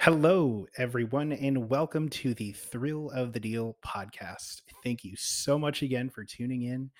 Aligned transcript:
Hello, 0.00 0.66
everyone, 0.76 1.32
and 1.32 1.68
welcome 1.68 2.08
to 2.08 2.34
the 2.34 2.52
Thrill 2.52 3.10
of 3.10 3.32
the 3.32 3.38
Deal 3.38 3.76
podcast. 3.86 4.62
Thank 4.82 5.04
you 5.04 5.14
so 5.16 5.58
much 5.58 5.82
again 5.82 6.10
for 6.10 6.24
tuning 6.24 6.62
in. 6.62 6.90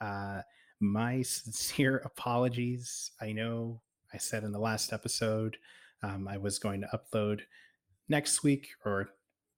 Uh, 0.00 0.42
my 0.78 1.22
sincere 1.22 2.02
apologies. 2.04 3.10
I 3.20 3.32
know 3.32 3.80
I 4.12 4.18
said 4.18 4.44
in 4.44 4.52
the 4.52 4.60
last 4.60 4.92
episode 4.92 5.56
um, 6.02 6.28
I 6.28 6.36
was 6.36 6.60
going 6.60 6.82
to 6.82 6.88
upload 6.96 7.40
next 8.08 8.44
week 8.44 8.68
or 8.84 9.08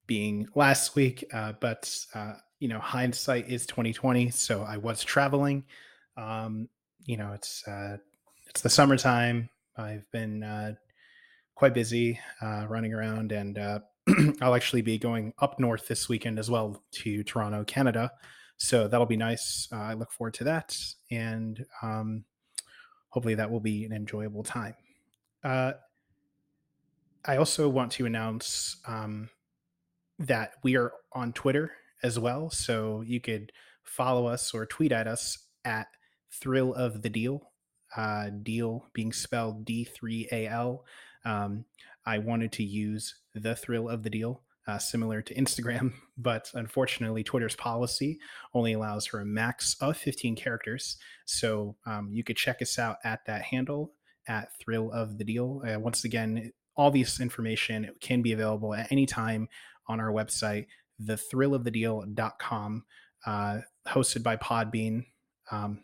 being 0.06 0.48
last 0.54 0.95
week, 0.95 1.24
uh, 1.32 1.52
but 1.61 1.95
uh, 2.14 2.34
you 2.58 2.68
know, 2.68 2.79
hindsight 2.79 3.50
is 3.50 3.66
twenty 3.66 3.92
twenty. 3.92 4.30
So 4.30 4.62
I 4.62 4.79
was 4.79 5.04
traveling. 5.04 5.64
Um, 6.16 6.68
you 7.04 7.18
know, 7.18 7.32
it's 7.32 7.66
uh, 7.68 7.98
it's 8.48 8.62
the 8.62 8.70
summertime. 8.70 9.50
I've 9.76 10.11
been 10.11 10.42
uh, 10.42 10.74
quite 11.55 11.75
busy 11.75 12.18
uh, 12.43 12.66
running 12.68 12.93
around, 12.93 13.32
and 13.32 13.59
uh, 13.59 13.79
I'll 14.41 14.54
actually 14.54 14.82
be 14.82 14.99
going 14.99 15.32
up 15.39 15.58
north 15.58 15.86
this 15.89 16.08
weekend 16.08 16.39
as 16.39 16.50
well 16.50 16.82
to 16.93 17.22
Toronto, 17.22 17.64
Canada. 17.64 18.11
So 18.57 18.89
that'll 18.89 19.07
be 19.07 19.17
nice. 19.17 19.68
Uh, 19.72 19.76
I 19.76 19.95
look 19.95 20.12
forward 20.12 20.35
to 20.35 20.45
that, 20.45 20.76
and 21.11 21.64
um, 21.82 22.25
hopefully 23.09 23.35
that 23.35 23.50
will 23.50 23.61
be 23.61 23.85
an 23.85 23.93
enjoyable 23.93 24.43
time. 24.43 24.75
Uh, 25.43 25.72
I 27.25 27.36
also 27.36 27.68
want 27.68 27.93
to 27.93 28.07
announce 28.07 28.76
um, 28.86 29.31
that 30.18 30.54
we 30.62 30.76
are 30.76 30.93
on 31.12 31.32
Twitter 31.32 31.73
as 32.03 32.19
well, 32.19 32.50
so 32.50 33.03
you 33.03 33.20
could 33.20 33.53
follow 33.83 34.27
us 34.27 34.53
or 34.53 34.67
tweet 34.67 34.92
at 34.92 35.06
us 35.06 35.39
at 35.64 35.86
Thrill 36.31 36.75
of 36.75 37.03
the 37.03 37.09
Deal. 37.09 37.50
Uh, 37.97 38.28
deal 38.42 38.89
being 38.92 39.12
spelled 39.12 39.64
D 39.64 39.84
three 39.84 40.28
A 40.33 40.48
L. 40.48 40.84
Um, 41.24 41.64
I 42.06 42.19
wanted 42.19 42.52
to 42.52 42.62
use 42.62 43.14
the 43.34 43.55
thrill 43.55 43.88
of 43.88 44.02
the 44.02 44.10
deal, 44.10 44.42
uh, 44.66 44.78
similar 44.78 45.22
to 45.22 45.34
Instagram, 45.34 45.94
but 46.19 46.50
unfortunately, 46.55 47.25
Twitter's 47.25 47.56
policy 47.56 48.19
only 48.53 48.72
allows 48.72 49.06
for 49.06 49.20
a 49.20 49.25
max 49.25 49.77
of 49.81 49.97
15 49.97 50.36
characters. 50.36 50.97
So 51.25 51.77
um, 51.86 52.11
you 52.12 52.25
could 52.25 52.36
check 52.36 52.61
us 52.61 52.78
out 52.78 52.98
at 53.05 53.25
that 53.27 53.42
handle 53.42 53.92
at 54.27 54.56
thrill 54.58 54.91
of 54.92 55.19
the 55.19 55.25
deal. 55.25 55.62
Uh, 55.66 55.78
once 55.78 56.05
again, 56.05 56.53
all 56.77 56.91
this 56.91 57.20
information 57.20 57.91
can 58.00 58.22
be 58.22 58.33
available 58.33 58.75
at 58.75 58.91
any 58.91 59.06
time 59.06 59.48
on 59.86 60.00
our 60.00 60.11
website, 60.11 60.66
thethrillofthedeal.com, 61.03 62.84
uh, 63.27 63.59
hosted 63.86 64.22
by 64.22 64.36
Podbean. 64.36 65.05
Um, 65.50 65.81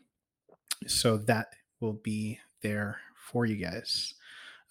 so 0.87 1.19
that 1.19 1.49
will 1.81 2.01
be 2.03 2.39
there 2.63 3.01
for 3.15 3.47
you 3.47 3.57
guys. 3.57 4.15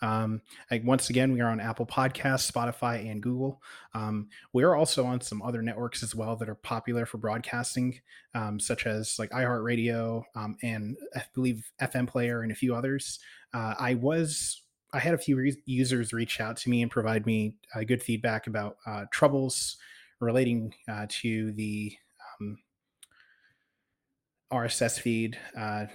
Um, 0.01 0.41
like 0.71 0.83
once 0.83 1.09
again, 1.09 1.33
we 1.33 1.41
are 1.41 1.49
on 1.49 1.59
Apple 1.59 1.85
Podcasts, 1.85 2.49
Spotify, 2.51 3.09
and 3.09 3.21
Google. 3.21 3.61
Um, 3.93 4.29
we 4.53 4.63
are 4.63 4.75
also 4.75 5.05
on 5.05 5.21
some 5.21 5.41
other 5.41 5.61
networks 5.61 6.03
as 6.03 6.15
well 6.15 6.35
that 6.37 6.49
are 6.49 6.55
popular 6.55 7.05
for 7.05 7.17
broadcasting, 7.17 7.99
um, 8.33 8.59
such 8.59 8.85
as 8.85 9.17
like 9.19 9.29
iHeartRadio 9.31 10.23
um, 10.35 10.57
and 10.63 10.97
I 11.15 11.23
believe 11.33 11.69
FM 11.81 12.07
Player 12.07 12.41
and 12.41 12.51
a 12.51 12.55
few 12.55 12.75
others. 12.75 13.19
Uh, 13.53 13.73
I 13.79 13.95
was 13.95 14.61
I 14.91 14.99
had 14.99 15.13
a 15.13 15.19
few 15.19 15.35
re- 15.35 15.61
users 15.65 16.13
reach 16.13 16.39
out 16.41 16.57
to 16.57 16.69
me 16.69 16.81
and 16.81 16.89
provide 16.89 17.25
me 17.25 17.55
uh, 17.75 17.83
good 17.83 18.01
feedback 18.01 18.47
about 18.47 18.77
uh, 18.87 19.05
troubles 19.11 19.77
relating 20.19 20.73
uh, 20.89 21.05
to 21.09 21.51
the 21.53 21.95
RSS 24.51 24.99
feed. 24.99 25.37
Uh, 25.57 25.85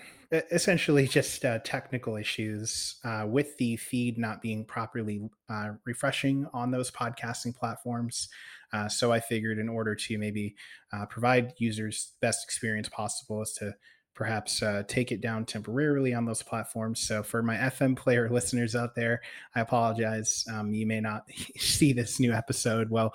essentially, 0.50 1.06
just 1.06 1.44
uh, 1.44 1.58
technical 1.60 2.16
issues 2.16 2.96
uh, 3.04 3.26
with 3.28 3.56
the 3.58 3.76
feed 3.76 4.18
not 4.18 4.42
being 4.42 4.64
properly 4.64 5.28
uh, 5.48 5.70
refreshing 5.84 6.46
on 6.52 6.70
those 6.70 6.90
podcasting 6.90 7.54
platforms. 7.54 8.28
Uh, 8.72 8.88
so 8.88 9.12
I 9.12 9.20
figured, 9.20 9.58
in 9.58 9.68
order 9.68 9.94
to 9.94 10.18
maybe 10.18 10.56
uh, 10.92 11.06
provide 11.06 11.52
users 11.58 12.12
best 12.20 12.44
experience 12.44 12.88
possible, 12.88 13.42
is 13.42 13.52
to 13.54 13.74
perhaps 14.14 14.62
take 14.86 15.10
it 15.10 15.20
down 15.20 15.44
temporarily 15.44 16.14
on 16.14 16.24
those 16.24 16.40
platforms. 16.40 17.00
So 17.00 17.24
for 17.24 17.42
my 17.42 17.56
FM 17.56 17.96
player 17.96 18.30
listeners 18.32 18.76
out 18.76 18.94
there, 18.94 19.20
I 19.56 19.60
apologize. 19.60 20.44
Um, 20.52 20.72
you 20.72 20.86
may 20.86 21.00
not 21.00 21.24
see 21.58 21.92
this 21.92 22.20
new 22.20 22.32
episode. 22.32 22.90
Well, 22.90 23.14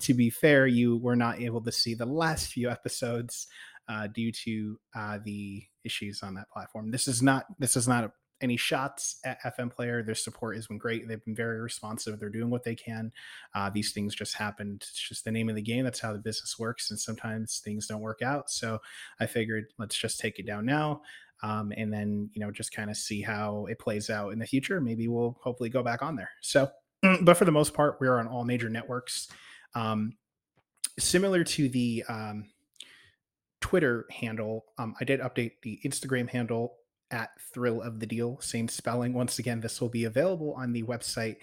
to 0.00 0.14
be 0.14 0.30
fair, 0.30 0.66
you 0.66 0.96
were 0.96 1.14
not 1.14 1.40
able 1.40 1.60
to 1.60 1.70
see 1.70 1.94
the 1.94 2.06
last 2.06 2.48
few 2.48 2.68
episodes 2.68 3.46
uh, 3.88 4.06
due 4.08 4.32
to 4.32 4.78
uh, 4.94 5.18
the 5.24 5.62
issues 5.84 6.22
on 6.22 6.34
that 6.34 6.50
platform. 6.50 6.90
This 6.90 7.08
is 7.08 7.22
not 7.22 7.46
this 7.58 7.76
is 7.76 7.88
not 7.88 8.12
any 8.42 8.56
shots 8.56 9.18
at 9.24 9.40
FM 9.42 9.70
Player. 9.70 10.02
Their 10.02 10.14
support 10.14 10.56
has 10.56 10.66
been 10.66 10.78
great. 10.78 11.06
They've 11.06 11.24
been 11.24 11.34
very 11.34 11.60
responsive. 11.60 12.18
They're 12.18 12.28
doing 12.28 12.50
what 12.50 12.64
they 12.64 12.74
can. 12.74 13.12
Uh, 13.54 13.70
these 13.70 13.92
things 13.92 14.14
just 14.14 14.34
happened. 14.34 14.82
It's 14.82 15.08
just 15.08 15.24
the 15.24 15.30
name 15.30 15.48
of 15.48 15.54
the 15.54 15.62
game. 15.62 15.84
That's 15.84 16.00
how 16.00 16.12
the 16.12 16.18
business 16.18 16.58
works. 16.58 16.90
And 16.90 16.98
sometimes 16.98 17.60
things 17.64 17.86
don't 17.86 18.00
work 18.00 18.20
out. 18.20 18.50
So 18.50 18.80
I 19.20 19.26
figured 19.26 19.66
let's 19.78 19.96
just 19.96 20.18
take 20.18 20.38
it 20.38 20.46
down 20.46 20.66
now. 20.66 21.02
Um, 21.44 21.72
and 21.76 21.92
then 21.92 22.30
you 22.34 22.40
know 22.40 22.52
just 22.52 22.72
kind 22.72 22.90
of 22.90 22.96
see 22.96 23.20
how 23.20 23.66
it 23.66 23.78
plays 23.78 24.10
out 24.10 24.32
in 24.32 24.38
the 24.38 24.46
future. 24.46 24.80
Maybe 24.80 25.08
we'll 25.08 25.36
hopefully 25.40 25.70
go 25.70 25.82
back 25.82 26.02
on 26.02 26.16
there. 26.16 26.30
So, 26.40 26.70
but 27.22 27.36
for 27.36 27.44
the 27.44 27.52
most 27.52 27.74
part, 27.74 27.98
we're 28.00 28.18
on 28.18 28.28
all 28.28 28.44
major 28.44 28.68
networks. 28.68 29.28
Um, 29.74 30.14
similar 30.98 31.42
to 31.42 31.68
the 31.68 32.04
um, 32.08 32.44
Twitter 33.72 34.04
handle, 34.10 34.66
um, 34.76 34.94
I 35.00 35.04
did 35.04 35.20
update 35.20 35.52
the 35.62 35.80
Instagram 35.82 36.28
handle 36.28 36.74
at 37.10 37.30
Thrill 37.54 37.80
of 37.80 38.00
the 38.00 38.06
Deal, 38.06 38.38
same 38.42 38.68
spelling. 38.68 39.14
Once 39.14 39.38
again, 39.38 39.62
this 39.62 39.80
will 39.80 39.88
be 39.88 40.04
available 40.04 40.52
on 40.58 40.74
the 40.74 40.82
website, 40.82 41.36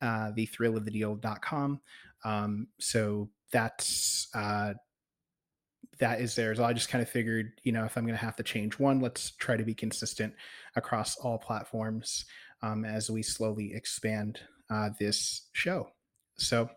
uh, 0.00 0.30
thethrillofthedeal.com. 0.38 1.80
Um, 2.24 2.68
so 2.78 3.28
that's 3.50 4.28
uh, 4.34 4.74
that 5.98 6.20
is 6.20 6.36
there. 6.36 6.54
So 6.54 6.62
I 6.62 6.72
just 6.72 6.90
kind 6.90 7.02
of 7.02 7.08
figured, 7.08 7.60
you 7.64 7.72
know, 7.72 7.84
if 7.84 7.96
I'm 7.96 8.04
going 8.04 8.16
to 8.16 8.24
have 8.24 8.36
to 8.36 8.44
change 8.44 8.78
one, 8.78 9.00
let's 9.00 9.32
try 9.32 9.56
to 9.56 9.64
be 9.64 9.74
consistent 9.74 10.34
across 10.76 11.16
all 11.16 11.38
platforms 11.38 12.24
um, 12.62 12.84
as 12.84 13.10
we 13.10 13.20
slowly 13.20 13.74
expand 13.74 14.38
uh, 14.70 14.90
this 15.00 15.48
show. 15.54 15.88
So, 16.36 16.70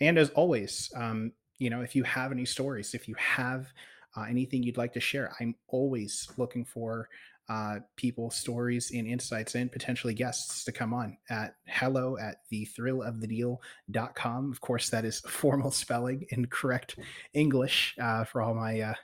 and 0.00 0.18
as 0.18 0.28
always, 0.30 0.92
um, 0.94 1.32
you 1.56 1.70
know, 1.70 1.80
if 1.80 1.96
you 1.96 2.02
have 2.02 2.30
any 2.30 2.44
stories, 2.44 2.92
if 2.92 3.08
you 3.08 3.14
have 3.14 3.72
uh, 4.16 4.22
anything 4.28 4.62
you'd 4.62 4.76
like 4.76 4.92
to 4.94 5.00
share, 5.00 5.32
I'm 5.40 5.54
always 5.68 6.28
looking 6.36 6.64
for 6.64 7.08
uh, 7.48 7.80
people, 7.96 8.30
stories, 8.30 8.92
and 8.92 9.06
insights, 9.06 9.54
and 9.54 9.70
potentially 9.70 10.14
guests 10.14 10.64
to 10.64 10.72
come 10.72 10.94
on 10.94 11.16
at 11.28 11.56
hello 11.66 12.16
at 12.18 12.36
the 12.50 12.64
thrill 12.66 13.02
of 13.02 13.20
the 13.20 13.26
deal.com. 13.26 14.52
Of 14.52 14.60
course, 14.60 14.90
that 14.90 15.04
is 15.04 15.20
formal 15.28 15.70
spelling 15.70 16.24
in 16.30 16.46
correct 16.46 16.96
English 17.34 17.94
uh, 18.00 18.24
for 18.24 18.42
all 18.42 18.54
my 18.54 18.80
uh, 18.80 18.94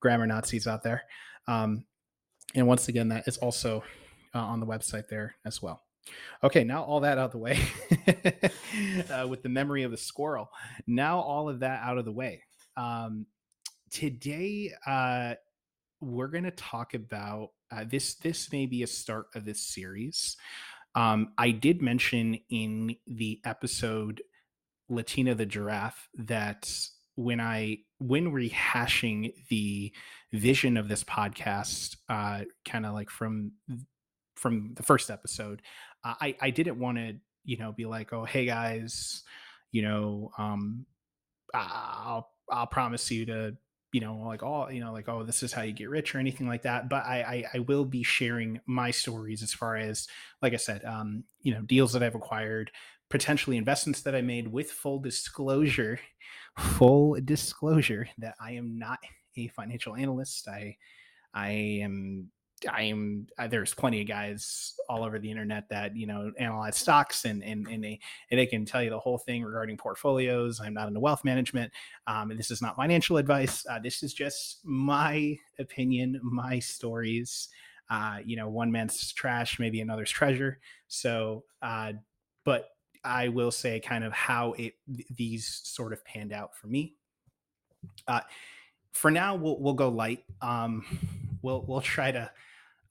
grammar 0.00 0.26
Nazis 0.26 0.66
out 0.66 0.82
there. 0.82 1.02
Um, 1.48 1.84
and 2.54 2.66
once 2.66 2.88
again, 2.88 3.08
that 3.08 3.26
is 3.26 3.38
also 3.38 3.82
uh, 4.34 4.40
on 4.40 4.60
the 4.60 4.66
website 4.66 5.08
there 5.08 5.36
as 5.44 5.62
well. 5.62 5.82
Okay, 6.44 6.62
now 6.62 6.84
all 6.84 7.00
that 7.00 7.18
out 7.18 7.26
of 7.26 7.32
the 7.32 7.38
way 7.38 7.58
uh, 9.10 9.26
with 9.26 9.42
the 9.42 9.48
memory 9.48 9.82
of 9.82 9.90
the 9.90 9.96
squirrel. 9.96 10.48
Now 10.86 11.18
all 11.18 11.48
of 11.48 11.60
that 11.60 11.82
out 11.82 11.98
of 11.98 12.04
the 12.04 12.12
way. 12.12 12.44
Um, 12.76 13.26
today, 13.96 14.70
uh, 14.86 15.32
we're 16.02 16.28
going 16.28 16.44
to 16.44 16.50
talk 16.50 16.92
about 16.92 17.52
uh, 17.72 17.82
this. 17.88 18.16
This 18.16 18.52
may 18.52 18.66
be 18.66 18.82
a 18.82 18.86
start 18.86 19.28
of 19.34 19.46
this 19.46 19.62
series. 19.62 20.36
Um, 20.94 21.32
I 21.38 21.50
did 21.50 21.80
mention 21.80 22.38
in 22.50 22.96
the 23.06 23.40
episode 23.46 24.20
Latina 24.90 25.34
the 25.34 25.46
giraffe 25.46 26.10
that 26.18 26.70
when 27.14 27.40
I 27.40 27.78
when 27.96 28.32
rehashing 28.32 29.32
the 29.48 29.92
vision 30.30 30.76
of 30.76 30.88
this 30.88 31.02
podcast, 31.02 31.96
uh, 32.10 32.44
kind 32.66 32.84
of 32.84 32.92
like 32.92 33.08
from 33.08 33.52
from 34.34 34.74
the 34.74 34.82
first 34.82 35.10
episode, 35.10 35.62
uh, 36.04 36.14
I 36.20 36.36
I 36.42 36.50
didn't 36.50 36.78
want 36.78 36.98
to 36.98 37.14
you 37.44 37.56
know 37.56 37.72
be 37.72 37.86
like 37.86 38.12
oh 38.12 38.26
hey 38.26 38.44
guys, 38.44 39.22
you 39.72 39.80
know 39.80 40.32
um 40.36 40.84
I'll 41.54 42.28
I'll 42.50 42.66
promise 42.66 43.10
you 43.10 43.24
to 43.24 43.56
you 43.96 44.02
know 44.02 44.20
like 44.26 44.42
all 44.42 44.70
you 44.70 44.80
know 44.80 44.92
like 44.92 45.08
oh 45.08 45.22
this 45.22 45.42
is 45.42 45.54
how 45.54 45.62
you 45.62 45.72
get 45.72 45.88
rich 45.88 46.14
or 46.14 46.18
anything 46.18 46.46
like 46.46 46.62
that 46.62 46.86
but 46.90 47.02
I, 47.06 47.22
I 47.22 47.44
i, 47.54 47.58
will 47.60 47.86
be 47.86 48.02
sharing 48.02 48.60
my 48.66 48.90
stories 48.90 49.42
as 49.42 49.54
far 49.54 49.76
as 49.76 50.06
like 50.42 50.52
i 50.52 50.56
said 50.56 50.84
um 50.84 51.24
you 51.40 51.54
know 51.54 51.62
deals 51.62 51.94
that 51.94 52.02
i've 52.02 52.14
acquired 52.14 52.70
potentially 53.08 53.56
investments 53.56 54.02
that 54.02 54.14
i 54.14 54.20
made 54.20 54.48
with 54.48 54.70
full 54.70 54.98
disclosure 54.98 55.98
full 56.58 57.16
disclosure 57.24 58.06
that 58.18 58.34
i 58.38 58.50
am 58.50 58.78
not 58.78 58.98
a 59.38 59.48
financial 59.48 59.94
analyst. 59.94 60.48
I 60.48 60.76
i 61.34 61.50
am 61.50 62.30
I 62.68 62.82
am 62.82 63.26
uh, 63.38 63.46
there's 63.46 63.74
plenty 63.74 64.00
of 64.00 64.08
guys 64.08 64.74
all 64.88 65.04
over 65.04 65.18
the 65.18 65.30
internet 65.30 65.68
that 65.70 65.96
you 65.96 66.06
know 66.06 66.32
analyze 66.38 66.76
stocks 66.76 67.24
and 67.24 67.42
and 67.42 67.66
and 67.68 67.82
they 67.82 68.00
and 68.30 68.38
they 68.38 68.46
can 68.46 68.64
tell 68.64 68.82
you 68.82 68.90
the 68.90 68.98
whole 68.98 69.18
thing 69.18 69.42
regarding 69.42 69.76
portfolios. 69.76 70.60
I'm 70.60 70.74
not 70.74 70.88
into 70.88 71.00
wealth 71.00 71.24
management. 71.24 71.72
Um, 72.06 72.32
this 72.36 72.50
is 72.50 72.62
not 72.62 72.76
financial 72.76 73.16
advice. 73.16 73.64
Uh, 73.68 73.78
this 73.78 74.02
is 74.02 74.14
just 74.14 74.60
my 74.64 75.38
opinion, 75.58 76.20
my 76.22 76.58
stories. 76.58 77.48
Uh, 77.88 78.18
you 78.24 78.36
know, 78.36 78.48
one 78.48 78.72
man's 78.72 79.12
trash, 79.12 79.58
maybe 79.60 79.80
another's 79.80 80.10
treasure. 80.10 80.58
So, 80.88 81.44
uh, 81.62 81.92
but 82.44 82.70
I 83.04 83.28
will 83.28 83.52
say 83.52 83.78
kind 83.78 84.02
of 84.02 84.12
how 84.12 84.54
it 84.54 84.74
these 85.16 85.60
sort 85.64 85.92
of 85.92 86.04
panned 86.04 86.32
out 86.32 86.56
for 86.56 86.66
me. 86.66 86.96
Uh, 88.08 88.20
for 88.92 89.10
now, 89.10 89.36
we'll 89.36 89.60
we'll 89.60 89.74
go 89.74 89.88
light. 89.88 90.24
Um, 90.42 90.84
we'll 91.42 91.64
we'll 91.66 91.80
try 91.80 92.10
to 92.10 92.30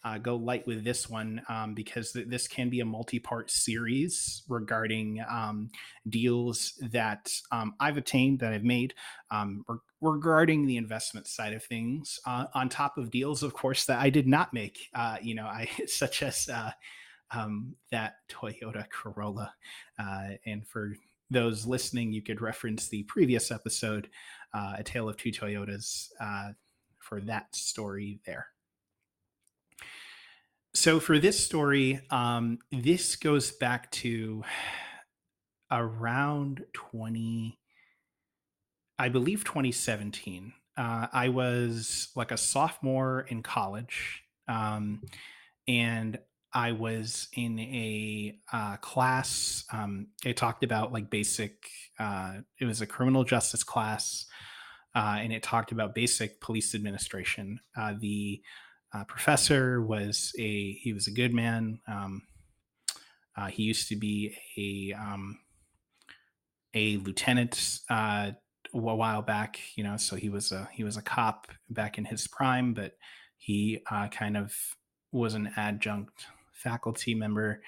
uh, 0.05 0.19
go 0.19 0.35
light 0.35 0.65
with 0.67 0.83
this 0.83 1.09
one 1.09 1.41
um, 1.49 1.73
because 1.73 2.11
th- 2.11 2.27
this 2.27 2.47
can 2.47 2.69
be 2.69 2.79
a 2.79 2.85
multi-part 2.85 3.49
series 3.49 4.43
regarding 4.47 5.23
um, 5.27 5.67
deals 6.07 6.73
that 6.91 7.31
um, 7.51 7.73
I've 7.79 7.97
obtained 7.97 8.39
that 8.39 8.53
I've 8.53 8.63
made 8.63 8.93
um, 9.31 9.65
re- 9.67 9.79
regarding 10.01 10.67
the 10.67 10.77
investment 10.77 11.25
side 11.27 11.53
of 11.53 11.63
things. 11.63 12.19
Uh, 12.25 12.45
on 12.53 12.69
top 12.69 12.99
of 12.99 13.09
deals, 13.09 13.41
of 13.41 13.53
course, 13.53 13.85
that 13.85 13.99
I 13.99 14.11
did 14.11 14.27
not 14.27 14.53
make. 14.53 14.77
Uh, 14.93 15.17
you 15.23 15.33
know, 15.33 15.45
I 15.47 15.67
such 15.87 16.21
as 16.21 16.47
uh, 16.49 16.71
um, 17.31 17.75
that 17.91 18.17
Toyota 18.29 18.87
Corolla, 18.91 19.55
uh, 19.97 20.29
and 20.45 20.67
for 20.67 20.93
those 21.31 21.65
listening, 21.65 22.11
you 22.11 22.21
could 22.21 22.41
reference 22.41 22.89
the 22.89 23.01
previous 23.03 23.49
episode, 23.49 24.07
uh, 24.53 24.75
A 24.77 24.83
Tale 24.83 25.09
of 25.09 25.17
Two 25.17 25.31
Toyotas, 25.31 26.09
for 26.99 27.21
that 27.21 27.55
story 27.55 28.19
there 28.25 28.47
so 30.75 30.99
for 30.99 31.17
this 31.19 31.41
story, 31.41 32.01
um, 32.11 32.59
this 32.69 33.15
goes 33.15 33.51
back 33.51 33.89
to 33.91 34.43
around 35.71 36.65
20, 36.73 37.57
I 38.99 39.09
believe 39.09 39.45
2017. 39.45 40.51
Uh, 40.77 41.07
I 41.13 41.29
was 41.29 42.09
like 42.15 42.31
a 42.31 42.37
sophomore 42.37 43.25
in 43.29 43.41
college, 43.41 44.23
um, 44.49 45.01
and 45.65 46.19
I 46.53 46.73
was 46.73 47.29
in 47.33 47.57
a 47.57 48.37
uh, 48.51 48.75
class. 48.77 49.63
Um, 49.71 50.07
it 50.25 50.35
talked 50.35 50.65
about 50.65 50.91
like 50.91 51.09
basic. 51.09 51.69
Uh, 51.97 52.39
it 52.59 52.65
was 52.65 52.81
a 52.81 52.85
criminal 52.85 53.23
justice 53.23 53.63
class, 53.63 54.25
uh, 54.93 55.17
and 55.19 55.31
it 55.31 55.41
talked 55.41 55.71
about 55.71 55.95
basic 55.95 56.41
police 56.41 56.75
administration. 56.75 57.61
Uh, 57.77 57.93
the 57.97 58.41
uh, 58.95 59.03
professor 59.03 59.81
was 59.81 60.33
a 60.39 60.73
he 60.73 60.93
was 60.93 61.07
a 61.07 61.11
good 61.11 61.33
man. 61.33 61.79
Um, 61.87 62.21
uh, 63.35 63.47
he 63.47 63.63
used 63.63 63.89
to 63.89 63.95
be 63.95 64.37
a 64.57 64.97
um, 64.97 65.39
a 66.73 66.97
lieutenant 66.97 67.79
uh, 67.89 68.31
a 68.73 68.77
while 68.77 69.21
back, 69.21 69.59
you 69.75 69.83
know. 69.83 69.97
So 69.97 70.15
he 70.15 70.29
was 70.29 70.51
a 70.51 70.69
he 70.71 70.83
was 70.83 70.95
a 70.95 71.01
cop 71.01 71.47
back 71.69 71.97
in 71.97 72.05
his 72.05 72.27
prime, 72.27 72.73
but 72.73 72.93
he 73.37 73.81
uh, 73.91 74.07
kind 74.07 74.37
of 74.37 74.55
was 75.11 75.33
an 75.33 75.51
adjunct 75.57 76.27
faculty 76.53 77.13
member, 77.13 77.61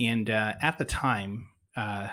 and 0.00 0.28
uh, 0.30 0.54
at 0.60 0.78
the 0.78 0.84
time. 0.84 1.48
Uh, 1.76 2.08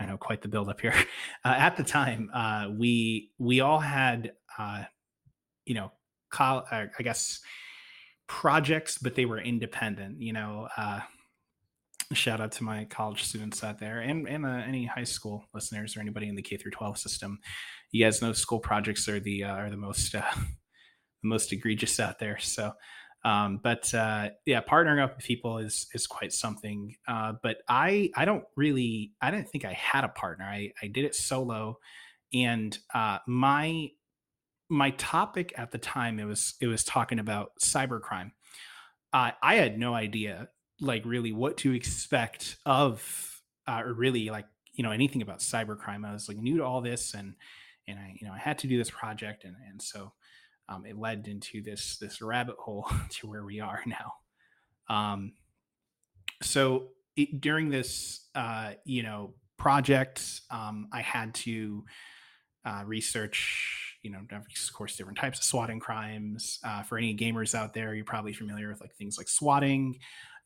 I 0.00 0.06
know 0.06 0.16
quite 0.16 0.42
the 0.42 0.48
build 0.48 0.68
up 0.68 0.80
here. 0.80 0.94
at 1.44 1.76
the 1.76 1.84
time, 1.84 2.28
we 2.76 3.30
we 3.38 3.60
all 3.60 3.78
had, 3.78 4.32
uh, 4.58 4.82
you 5.64 5.74
know, 5.74 5.92
col- 6.28 6.66
I 6.72 6.88
guess 7.04 7.40
projects, 8.32 8.96
but 8.96 9.14
they 9.14 9.26
were 9.26 9.38
independent. 9.38 10.18
You 10.22 10.32
know, 10.32 10.66
uh, 10.74 11.00
shout 12.14 12.40
out 12.40 12.52
to 12.52 12.64
my 12.64 12.86
college 12.86 13.22
students 13.22 13.62
out 13.62 13.78
there 13.78 14.00
and, 14.00 14.26
and 14.26 14.46
uh, 14.46 14.62
any 14.66 14.86
high 14.86 15.04
school 15.04 15.44
listeners 15.52 15.96
or 15.96 16.00
anybody 16.00 16.28
in 16.28 16.34
the 16.34 16.40
K 16.40 16.56
through 16.56 16.70
12 16.70 16.96
system. 16.96 17.38
You 17.90 18.02
guys 18.02 18.22
know 18.22 18.32
school 18.32 18.58
projects 18.58 19.06
are 19.06 19.20
the 19.20 19.44
uh, 19.44 19.54
are 19.54 19.68
the 19.68 19.76
most 19.76 20.14
uh, 20.14 20.22
the 20.34 21.28
most 21.28 21.52
egregious 21.52 22.00
out 22.00 22.18
there. 22.18 22.38
So, 22.38 22.72
um, 23.22 23.60
but 23.62 23.92
uh, 23.92 24.30
yeah, 24.46 24.62
partnering 24.62 25.04
up 25.04 25.16
with 25.16 25.26
people 25.26 25.58
is 25.58 25.86
is 25.92 26.06
quite 26.06 26.32
something. 26.32 26.96
Uh, 27.06 27.34
but 27.42 27.58
I 27.68 28.12
I 28.16 28.24
don't 28.24 28.44
really 28.56 29.12
I 29.20 29.30
didn't 29.30 29.50
think 29.50 29.66
I 29.66 29.74
had 29.74 30.04
a 30.04 30.08
partner. 30.08 30.46
I 30.46 30.72
I 30.82 30.86
did 30.86 31.04
it 31.04 31.14
solo, 31.14 31.76
and 32.32 32.76
uh, 32.94 33.18
my 33.26 33.90
my 34.68 34.90
topic 34.90 35.52
at 35.56 35.70
the 35.70 35.78
time 35.78 36.18
it 36.18 36.24
was 36.24 36.54
it 36.60 36.66
was 36.66 36.84
talking 36.84 37.18
about 37.18 37.52
cybercrime. 37.60 38.32
Uh, 39.12 39.32
I 39.42 39.56
had 39.56 39.78
no 39.78 39.94
idea 39.94 40.48
like 40.80 41.04
really 41.04 41.32
what 41.32 41.58
to 41.58 41.72
expect 41.72 42.56
of 42.66 43.42
uh, 43.68 43.82
or 43.84 43.92
really 43.92 44.30
like 44.30 44.46
you 44.74 44.82
know 44.82 44.90
anything 44.90 45.22
about 45.22 45.40
cybercrime. 45.40 46.06
I 46.06 46.12
was 46.12 46.28
like 46.28 46.38
new 46.38 46.58
to 46.58 46.64
all 46.64 46.80
this 46.80 47.14
and 47.14 47.34
and 47.86 47.98
I 47.98 48.16
you 48.20 48.26
know 48.26 48.32
I 48.32 48.38
had 48.38 48.58
to 48.58 48.66
do 48.66 48.78
this 48.78 48.90
project 48.90 49.44
and 49.44 49.56
and 49.68 49.80
so 49.80 50.12
um, 50.68 50.86
it 50.86 50.98
led 50.98 51.28
into 51.28 51.62
this 51.62 51.96
this 51.98 52.22
rabbit 52.22 52.56
hole 52.58 52.88
to 53.10 53.26
where 53.26 53.44
we 53.44 53.60
are 53.60 53.82
now. 53.86 54.14
Um, 54.88 55.32
so 56.42 56.88
it, 57.16 57.40
during 57.40 57.68
this 57.68 58.28
uh, 58.34 58.72
you 58.84 59.02
know 59.02 59.34
project, 59.56 60.40
um, 60.50 60.88
I 60.92 61.02
had 61.02 61.34
to 61.34 61.84
uh, 62.64 62.82
research 62.86 63.91
you 64.02 64.10
know, 64.10 64.18
of 64.32 64.72
course, 64.72 64.96
different 64.96 65.18
types 65.18 65.38
of 65.38 65.44
swatting 65.44 65.80
crimes. 65.80 66.58
Uh, 66.64 66.82
for 66.82 66.98
any 66.98 67.16
gamers 67.16 67.54
out 67.54 67.72
there, 67.72 67.94
you're 67.94 68.04
probably 68.04 68.32
familiar 68.32 68.68
with 68.68 68.80
like 68.80 68.94
things 68.96 69.16
like 69.16 69.28
swatting. 69.28 69.98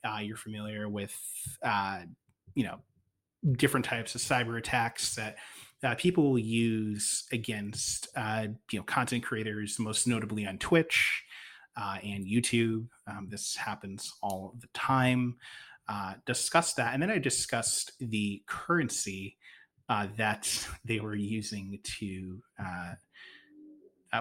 Uh, 0.04 0.18
you're 0.18 0.36
familiar 0.36 0.88
with, 0.88 1.16
uh, 1.62 2.00
you 2.54 2.64
know, 2.64 2.78
different 3.52 3.86
types 3.86 4.14
of 4.14 4.20
cyber 4.20 4.58
attacks 4.58 5.14
that 5.14 5.36
uh, 5.82 5.94
people 5.96 6.30
will 6.30 6.38
use 6.38 7.24
against, 7.32 8.08
uh, 8.16 8.46
you 8.70 8.78
know, 8.78 8.84
content 8.84 9.24
creators, 9.24 9.78
most 9.78 10.06
notably 10.06 10.46
on 10.46 10.58
Twitch 10.58 11.24
uh, 11.76 11.96
and 12.02 12.26
YouTube. 12.26 12.86
Um, 13.06 13.28
this 13.30 13.56
happens 13.56 14.12
all 14.22 14.54
the 14.60 14.68
time. 14.74 15.36
discuss 16.26 16.74
that, 16.74 16.92
and 16.92 17.02
then 17.02 17.10
I 17.10 17.18
discussed 17.18 17.92
the 18.00 18.42
currency 18.46 19.38
that 19.88 20.68
they 20.84 21.00
were 21.00 21.16
using 21.16 21.78
to 21.98 22.42
uh, 22.62 22.94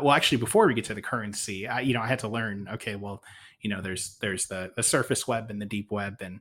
well 0.02 0.16
actually 0.16 0.38
before 0.38 0.68
we 0.68 0.74
get 0.74 0.86
to 0.86 0.94
the 0.94 1.02
currency 1.02 1.68
I, 1.68 1.82
you 1.82 1.94
know 1.94 2.02
i 2.02 2.08
had 2.08 2.20
to 2.20 2.28
learn 2.28 2.68
okay 2.74 2.96
well 2.96 3.24
you 3.66 3.70
know 3.70 3.82
there's 3.82 4.18
there's 4.22 4.46
the 4.46 4.72
the 4.76 4.84
surface 4.84 5.28
web 5.28 5.50
and 5.50 5.60
the 5.60 5.66
deep 5.66 5.92
web 5.92 6.18
and 6.22 6.40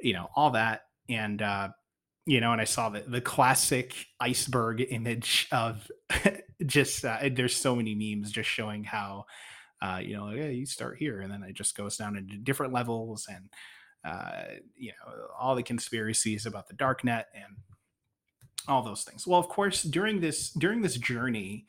you 0.00 0.12
know 0.12 0.28
all 0.36 0.52
that. 0.52 0.82
And 1.08 1.42
uh 1.42 1.70
you 2.26 2.40
know 2.40 2.52
and 2.52 2.60
i 2.60 2.64
saw 2.64 2.90
the 2.90 3.00
the 3.00 3.20
classic 3.20 3.94
iceberg 4.20 4.86
image 4.90 5.48
of 5.50 5.90
just 6.66 7.04
uh, 7.04 7.18
there's 7.32 7.56
so 7.56 7.74
many 7.74 7.94
memes 7.94 8.30
just 8.30 8.48
showing 8.48 8.84
how 8.84 9.24
uh 9.82 10.00
you 10.00 10.14
know 10.14 10.26
like, 10.26 10.36
you 10.36 10.66
start 10.66 10.98
here 10.98 11.22
and 11.22 11.32
then 11.32 11.42
it 11.42 11.54
just 11.54 11.76
goes 11.76 11.96
down 11.96 12.16
into 12.16 12.36
different 12.36 12.72
levels 12.72 13.26
and 13.28 13.48
uh 14.04 14.54
you 14.76 14.90
know 14.90 15.12
all 15.36 15.56
the 15.56 15.62
conspiracies 15.62 16.46
about 16.46 16.68
the 16.68 16.74
dark 16.74 17.02
net 17.02 17.28
and 17.34 17.56
all 18.68 18.82
those 18.82 19.02
things. 19.02 19.26
Well 19.26 19.40
of 19.40 19.48
course 19.48 19.82
during 19.82 20.20
this 20.20 20.50
during 20.50 20.82
this 20.82 20.98
journey 20.98 21.66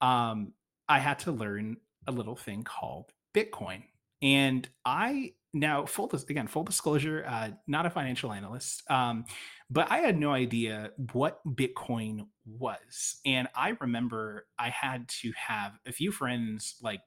um 0.00 0.54
I 0.88 0.98
had 0.98 1.18
to 1.20 1.32
learn 1.32 1.78
a 2.06 2.12
little 2.12 2.36
thing 2.36 2.62
called 2.62 3.12
Bitcoin. 3.34 3.82
And 4.22 4.68
I 4.84 5.34
now 5.54 5.86
full 5.86 6.10
again 6.28 6.46
full 6.46 6.64
disclosure, 6.64 7.24
uh, 7.26 7.50
not 7.66 7.86
a 7.86 7.90
financial 7.90 8.32
analyst, 8.32 8.82
um, 8.90 9.24
but 9.70 9.90
I 9.90 9.98
had 9.98 10.18
no 10.18 10.32
idea 10.32 10.90
what 11.12 11.40
Bitcoin 11.46 12.26
was. 12.46 13.20
And 13.24 13.48
I 13.54 13.76
remember 13.80 14.46
I 14.58 14.70
had 14.70 15.08
to 15.20 15.32
have 15.36 15.78
a 15.86 15.92
few 15.92 16.10
friends 16.10 16.76
like 16.82 17.00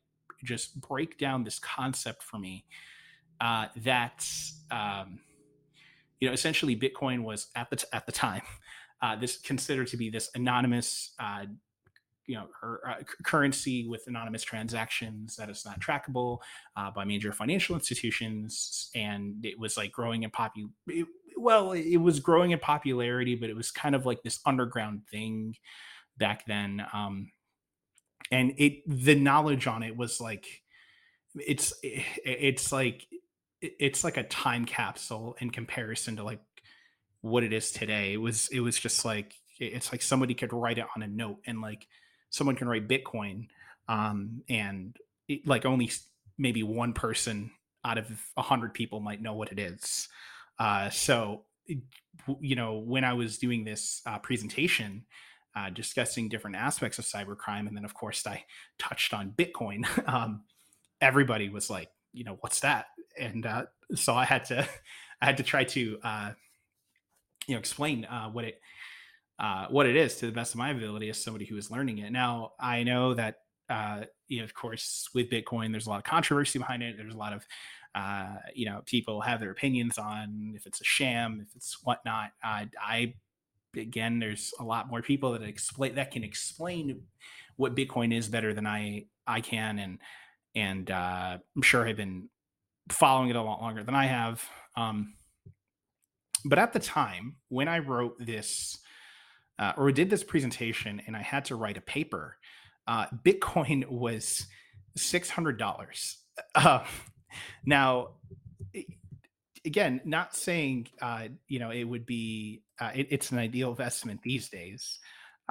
just 0.44 0.80
break 0.80 1.18
down 1.18 1.44
this 1.44 1.60
concept 1.60 2.24
for 2.24 2.40
me 2.40 2.66
uh, 3.40 3.68
that 3.78 4.26
um, 4.70 5.20
you 6.20 6.28
know 6.28 6.34
essentially 6.34 6.76
Bitcoin 6.76 7.24
was 7.24 7.48
at 7.56 7.70
the 7.70 7.76
t- 7.76 7.88
at 7.94 8.06
the 8.06 8.12
time 8.12 8.44
uh, 9.02 9.16
this 9.16 9.38
considered 9.38 9.88
to 9.88 9.98
be 9.98 10.10
this 10.10 10.30
anonymous 10.36 11.14
uh, 11.20 11.46
you 12.28 12.36
know 12.36 12.48
her 12.62 12.82
uh, 12.88 13.04
currency 13.24 13.88
with 13.88 14.04
anonymous 14.08 14.44
transactions 14.44 15.36
that 15.36 15.50
is 15.50 15.66
not 15.66 15.80
trackable 15.80 16.40
uh, 16.76 16.92
by 16.92 17.04
major 17.04 17.32
financial 17.32 17.76
institutions. 17.76 18.90
And 18.96 19.46
it 19.46 19.60
was 19.60 19.78
like 19.78 19.92
growing 19.92 20.24
in 20.24 20.32
popu 20.32 20.70
well 21.38 21.72
it 21.72 21.98
was 21.98 22.20
growing 22.20 22.52
in 22.52 22.60
popularity 22.60 23.36
but 23.36 23.50
it 23.50 23.56
was 23.56 23.72
kind 23.72 23.96
of 23.96 24.06
like 24.06 24.22
this 24.22 24.42
underground 24.46 25.02
thing 25.10 25.56
back 26.18 26.46
then 26.46 26.86
um, 26.94 27.32
and 28.32 28.54
it 28.58 28.84
the 28.86 29.16
knowledge 29.16 29.66
on 29.66 29.82
it 29.82 29.96
was 29.96 30.22
like 30.22 30.46
it's 31.36 31.74
it's 31.84 32.72
like 32.72 33.08
it's 33.62 34.04
like 34.04 34.18
a 34.18 34.24
time 34.24 34.66
capsule 34.66 35.36
in 35.40 35.50
comparison 35.50 36.16
to 36.18 36.24
like 36.24 36.42
what 37.22 37.44
it 37.44 37.54
is 37.54 37.72
today. 37.72 38.14
It 38.14 38.22
was 38.22 38.50
it 38.52 38.60
was 38.60 38.78
just 38.78 39.06
like 39.06 39.34
it's 39.60 39.92
like 39.92 40.02
somebody 40.02 40.34
could 40.34 40.54
write 40.54 40.80
it 40.80 40.88
on 40.96 41.04
a 41.04 41.08
note 41.08 41.38
and 41.46 41.62
like 41.62 41.88
someone 42.32 42.56
can 42.56 42.68
write 42.68 42.88
Bitcoin, 42.88 43.48
um, 43.88 44.42
and 44.50 44.98
it, 45.28 45.46
like 45.46 45.66
only 45.66 45.92
maybe 46.38 46.64
one 46.64 46.94
person 46.94 47.52
out 47.86 47.98
of 47.98 48.08
a 48.38 48.42
hundred 48.42 48.74
people 48.74 49.00
might 49.00 49.22
know 49.22 49.34
what 49.34 49.52
it 49.52 49.60
is. 49.60 50.08
Uh, 50.58 50.90
so, 50.90 51.44
you 52.40 52.56
know, 52.56 52.78
when 52.78 53.04
I 53.04 53.14
was 53.14 53.38
doing 53.38 53.64
this 53.64 54.02
uh, 54.06 54.20
presentation, 54.20 55.06
uh, 55.56 55.70
discussing 55.70 56.30
different 56.30 56.56
aspects 56.56 56.98
of 57.00 57.06
cybercrime, 57.06 57.68
and 57.68 57.76
then 57.76 57.86
of 57.86 57.94
course 57.94 58.26
I 58.26 58.46
touched 58.80 59.14
on 59.14 59.32
Bitcoin. 59.32 59.86
um, 60.12 60.44
everybody 61.00 61.50
was 61.50 61.70
like, 61.70 61.90
you 62.14 62.24
know, 62.24 62.38
what's 62.42 62.62
that? 62.62 62.86
And 63.20 63.46
uh, 63.46 63.66
so 63.96 64.14
I 64.16 64.26
had 64.26 64.46
to, 64.46 64.68
I 65.22 65.26
had 65.26 65.38
to 65.38 65.44
try 65.44 65.64
to 65.66 66.00
uh, 66.04 66.32
you 67.48 67.56
know 67.56 67.60
explain 67.60 68.06
uh, 68.06 68.30
what 68.30 68.46
it 68.46 68.62
uh, 69.42 69.66
what 69.70 69.88
it 69.88 69.98
is 69.98 70.16
to 70.18 70.28
the 70.28 70.32
best 70.32 70.54
of 70.54 70.60
my 70.60 70.70
ability 70.70 71.10
as 71.10 71.22
somebody 71.22 71.46
who 71.46 71.58
is 71.58 71.70
learning 71.70 71.98
it. 71.98 72.12
Now 72.12 72.54
I 72.60 72.84
know 72.84 73.14
that 73.16 73.40
uh, 73.70 74.04
you 74.28 74.40
know, 74.40 74.44
of 74.44 74.54
course, 74.54 75.10
with 75.14 75.30
Bitcoin, 75.30 75.72
there's 75.72 75.88
a 75.88 75.90
lot 75.90 75.98
of 75.98 76.04
controversy 76.04 76.60
behind 76.60 76.84
it. 76.84 76.96
There's 76.98 77.14
a 77.14 77.18
lot 77.18 77.34
of 77.34 77.46
uh, 77.96 78.36
you 78.54 78.66
know, 78.66 78.82
people 78.86 79.20
have 79.20 79.40
their 79.40 79.52
opinions 79.52 79.98
on 79.98 80.54
if 80.56 80.66
it's 80.66 80.80
a 80.80 80.86
sham, 80.86 81.46
if 81.46 81.54
it's 81.56 81.78
whatnot. 81.84 82.32
I 82.44 83.14
again, 83.76 84.20
there's 84.20 84.54
a 84.60 84.64
lot 84.64 84.90
more 84.90 85.02
people 85.02 85.32
that 85.34 85.44
explain 85.44 85.96
that 85.96 86.12
can 86.12 86.24
explain 86.24 87.02
what 87.58 87.76
Bitcoin 87.76 88.16
is 88.16 88.28
better 88.28 88.54
than 88.54 88.68
I 88.68 89.06
I 89.28 89.42
can, 89.42 89.80
and 89.80 90.00
and 90.56 90.92
uh, 90.92 91.38
I'm 91.56 91.62
sure 91.62 91.88
I've 91.88 91.98
been 91.98 92.30
following 92.90 93.30
it 93.30 93.36
a 93.36 93.42
lot 93.42 93.62
longer 93.62 93.84
than 93.84 93.96
I 93.96 94.06
have. 94.06 94.44
Um, 94.76 95.14
but 96.46 96.60
at 96.60 96.74
the 96.74 96.80
time 96.80 97.36
when 97.50 97.68
I 97.68 97.80
wrote 97.80 98.16
this 98.20 98.78
uh, 99.62 99.74
or 99.78 99.92
did 99.92 100.10
this 100.10 100.24
presentation, 100.24 101.02
and 101.06 101.16
I 101.16 101.22
had 101.22 101.46
to 101.46 101.56
write 101.56 101.78
a 101.78 101.82
paper, 101.82 102.38
uh, 102.88 103.06
Bitcoin 103.24 103.88
was 103.90 104.48
six 104.98 105.30
hundred 105.30 105.58
dollars. 105.58 106.18
Uh, 106.56 106.84
now, 107.66 108.10
again, 109.64 110.02
not 110.04 110.36
saying 110.36 110.88
uh, 111.02 111.28
you 111.48 111.60
know 111.60 111.70
it 111.70 111.84
would 111.84 112.06
be 112.08 112.64
uh, 112.80 112.92
it, 112.96 113.08
it's 113.12 113.32
an 113.32 113.38
ideal 113.38 113.70
investment 113.70 114.22
these 114.24 114.50
days, 114.50 115.00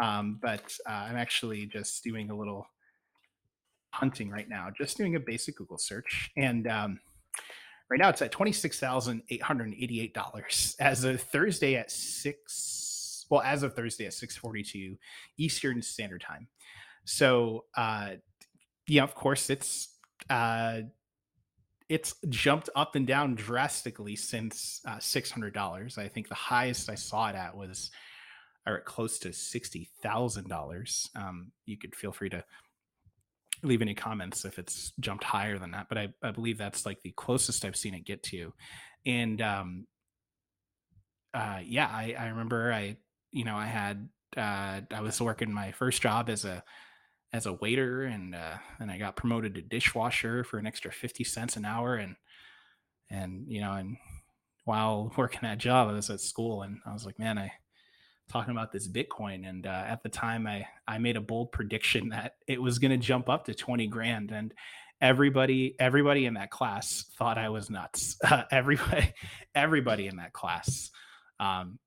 um, 0.02 0.38
but 0.42 0.76
uh, 0.88 0.92
I'm 0.92 1.16
actually 1.16 1.66
just 1.66 2.02
doing 2.02 2.30
a 2.30 2.36
little 2.36 2.66
hunting 3.92 4.28
right 4.28 4.48
now, 4.48 4.70
just 4.76 4.96
doing 4.96 5.14
a 5.14 5.20
basic 5.20 5.56
Google 5.56 5.78
search, 5.78 6.32
and 6.36 6.66
um, 6.66 6.98
right 7.88 8.00
now 8.00 8.08
it's 8.08 8.22
at 8.22 8.32
twenty 8.32 8.52
six 8.52 8.80
thousand 8.80 9.22
eight 9.30 9.42
hundred 9.42 9.72
eighty 9.74 10.00
eight 10.00 10.14
dollars 10.14 10.74
as 10.80 11.04
of 11.04 11.20
Thursday 11.20 11.76
at 11.76 11.92
six. 11.92 12.89
Well, 13.30 13.40
as 13.42 13.62
of 13.62 13.74
Thursday 13.74 14.06
at 14.06 14.12
six 14.12 14.36
forty 14.36 14.62
two 14.62 14.96
Eastern 15.38 15.80
Standard 15.80 16.20
Time. 16.20 16.48
So, 17.04 17.64
uh, 17.76 18.16
yeah, 18.86 19.04
of 19.04 19.14
course, 19.14 19.48
it's 19.48 19.96
uh, 20.28 20.80
it's 21.88 22.14
jumped 22.28 22.68
up 22.76 22.94
and 22.96 23.06
down 23.06 23.34
drastically 23.34 24.16
since 24.16 24.80
uh, 24.86 24.98
six 24.98 25.30
hundred 25.30 25.54
dollars. 25.54 25.96
I 25.96 26.08
think 26.08 26.28
the 26.28 26.34
highest 26.34 26.90
I 26.90 26.96
saw 26.96 27.28
it 27.28 27.36
at 27.36 27.56
was 27.56 27.90
or 28.66 28.80
close 28.80 29.18
to 29.20 29.32
sixty 29.32 29.88
thousand 30.02 30.44
um, 30.44 30.48
dollars. 30.50 31.10
You 31.64 31.78
could 31.78 31.94
feel 31.94 32.12
free 32.12 32.28
to 32.30 32.44
leave 33.62 33.82
any 33.82 33.94
comments 33.94 34.44
if 34.44 34.58
it's 34.58 34.92
jumped 35.00 35.24
higher 35.24 35.58
than 35.58 35.72
that, 35.72 35.86
but 35.88 35.98
I, 35.98 36.08
I 36.22 36.30
believe 36.30 36.56
that's 36.56 36.86
like 36.86 37.02
the 37.02 37.12
closest 37.12 37.64
I've 37.64 37.76
seen 37.76 37.94
it 37.94 38.06
get 38.06 38.22
to. 38.24 38.54
And 39.04 39.42
um, 39.42 39.86
uh, 41.34 41.58
yeah, 41.62 41.86
I, 41.86 42.14
I 42.18 42.28
remember 42.28 42.72
I 42.72 42.96
you 43.32 43.44
know 43.44 43.56
I 43.56 43.66
had 43.66 44.08
uh, 44.36 44.80
I 44.90 45.00
was 45.00 45.20
working 45.20 45.52
my 45.52 45.72
first 45.72 46.02
job 46.02 46.28
as 46.28 46.44
a 46.44 46.62
as 47.32 47.46
a 47.46 47.52
waiter 47.52 48.02
and 48.02 48.34
uh, 48.34 48.56
and 48.78 48.90
I 48.90 48.98
got 48.98 49.16
promoted 49.16 49.54
to 49.54 49.62
dishwasher 49.62 50.44
for 50.44 50.58
an 50.58 50.66
extra 50.66 50.92
50 50.92 51.24
cents 51.24 51.56
an 51.56 51.64
hour 51.64 51.96
and 51.96 52.16
and 53.08 53.44
you 53.48 53.60
know 53.60 53.72
and 53.72 53.96
while 54.64 55.12
working 55.16 55.40
that 55.42 55.58
job 55.58 55.88
I 55.88 55.92
was 55.92 56.10
at 56.10 56.20
school 56.20 56.62
and 56.62 56.78
I 56.86 56.92
was 56.92 57.06
like 57.06 57.18
man 57.18 57.38
I 57.38 57.52
talking 58.28 58.52
about 58.52 58.70
this 58.70 58.88
bitcoin 58.88 59.48
and 59.48 59.66
uh, 59.66 59.84
at 59.86 60.02
the 60.02 60.08
time 60.08 60.46
I 60.46 60.66
I 60.86 60.98
made 60.98 61.16
a 61.16 61.20
bold 61.20 61.52
prediction 61.52 62.10
that 62.10 62.36
it 62.46 62.60
was 62.60 62.78
going 62.78 62.92
to 62.92 62.96
jump 62.96 63.28
up 63.28 63.46
to 63.46 63.54
20 63.54 63.86
grand 63.88 64.30
and 64.30 64.54
everybody 65.00 65.74
everybody 65.78 66.26
in 66.26 66.34
that 66.34 66.50
class 66.50 67.04
thought 67.16 67.38
I 67.38 67.48
was 67.48 67.70
nuts. 67.70 68.16
Uh, 68.22 68.42
everybody 68.50 69.12
everybody 69.54 70.06
in 70.06 70.16
that 70.16 70.32
class 70.32 70.90
um, 71.40 71.78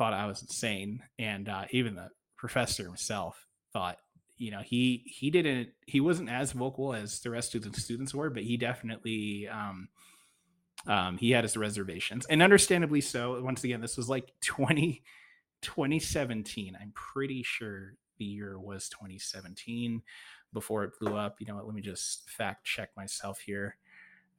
thought 0.00 0.14
I 0.14 0.24
was 0.24 0.40
insane 0.40 1.02
and 1.18 1.46
uh, 1.46 1.66
even 1.72 1.94
the 1.94 2.08
professor 2.38 2.84
himself 2.84 3.46
thought 3.70 3.98
you 4.38 4.50
know 4.50 4.60
he 4.60 5.02
he 5.04 5.28
didn't 5.28 5.68
he 5.86 6.00
wasn't 6.00 6.30
as 6.30 6.52
vocal 6.52 6.94
as 6.94 7.20
the 7.20 7.28
rest 7.28 7.54
of 7.54 7.70
the 7.70 7.78
students 7.78 8.14
were 8.14 8.30
but 8.30 8.42
he 8.42 8.56
definitely 8.56 9.46
um 9.46 9.90
um 10.86 11.18
he 11.18 11.32
had 11.32 11.44
his 11.44 11.54
reservations. 11.54 12.24
And 12.30 12.42
understandably 12.42 13.02
so 13.02 13.42
once 13.42 13.62
again 13.62 13.82
this 13.82 13.98
was 13.98 14.08
like 14.08 14.32
20 14.42 15.02
2017 15.60 16.78
i'm 16.80 16.92
pretty 16.94 17.42
sure 17.42 17.92
the 18.16 18.24
year 18.24 18.58
was 18.58 18.88
2017 18.88 20.00
before 20.54 20.84
it 20.84 20.98
blew 20.98 21.14
up. 21.14 21.36
You 21.40 21.46
know 21.46 21.56
what? 21.56 21.66
Let 21.66 21.74
me 21.74 21.82
just 21.82 22.30
fact 22.30 22.64
check 22.64 22.88
myself 22.96 23.40
here. 23.40 23.76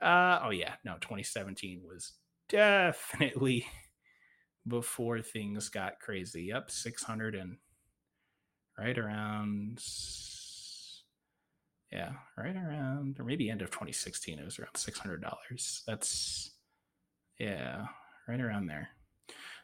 Uh 0.02 0.40
oh 0.42 0.50
yeah 0.50 0.74
no 0.84 0.94
2017 0.96 1.84
was 1.86 2.14
definitely 2.50 3.68
before 4.68 5.22
things 5.22 5.70
got 5.70 6.00
crazy. 6.00 6.44
Yep 6.44 6.72
600 6.72 7.36
and 7.36 7.58
right 8.78 8.98
around 8.98 9.82
yeah 11.92 12.12
right 12.38 12.56
around 12.56 13.20
or 13.20 13.26
maybe 13.26 13.50
end 13.50 13.62
of 13.62 13.70
2016 13.70 14.40
it 14.40 14.46
was 14.46 14.60
around 14.60 14.74
$600 14.74 15.82
that's 15.86 16.52
yeah 17.40 17.86
right 18.28 18.42
around 18.42 18.68
there. 18.68 18.90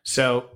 So 0.04 0.50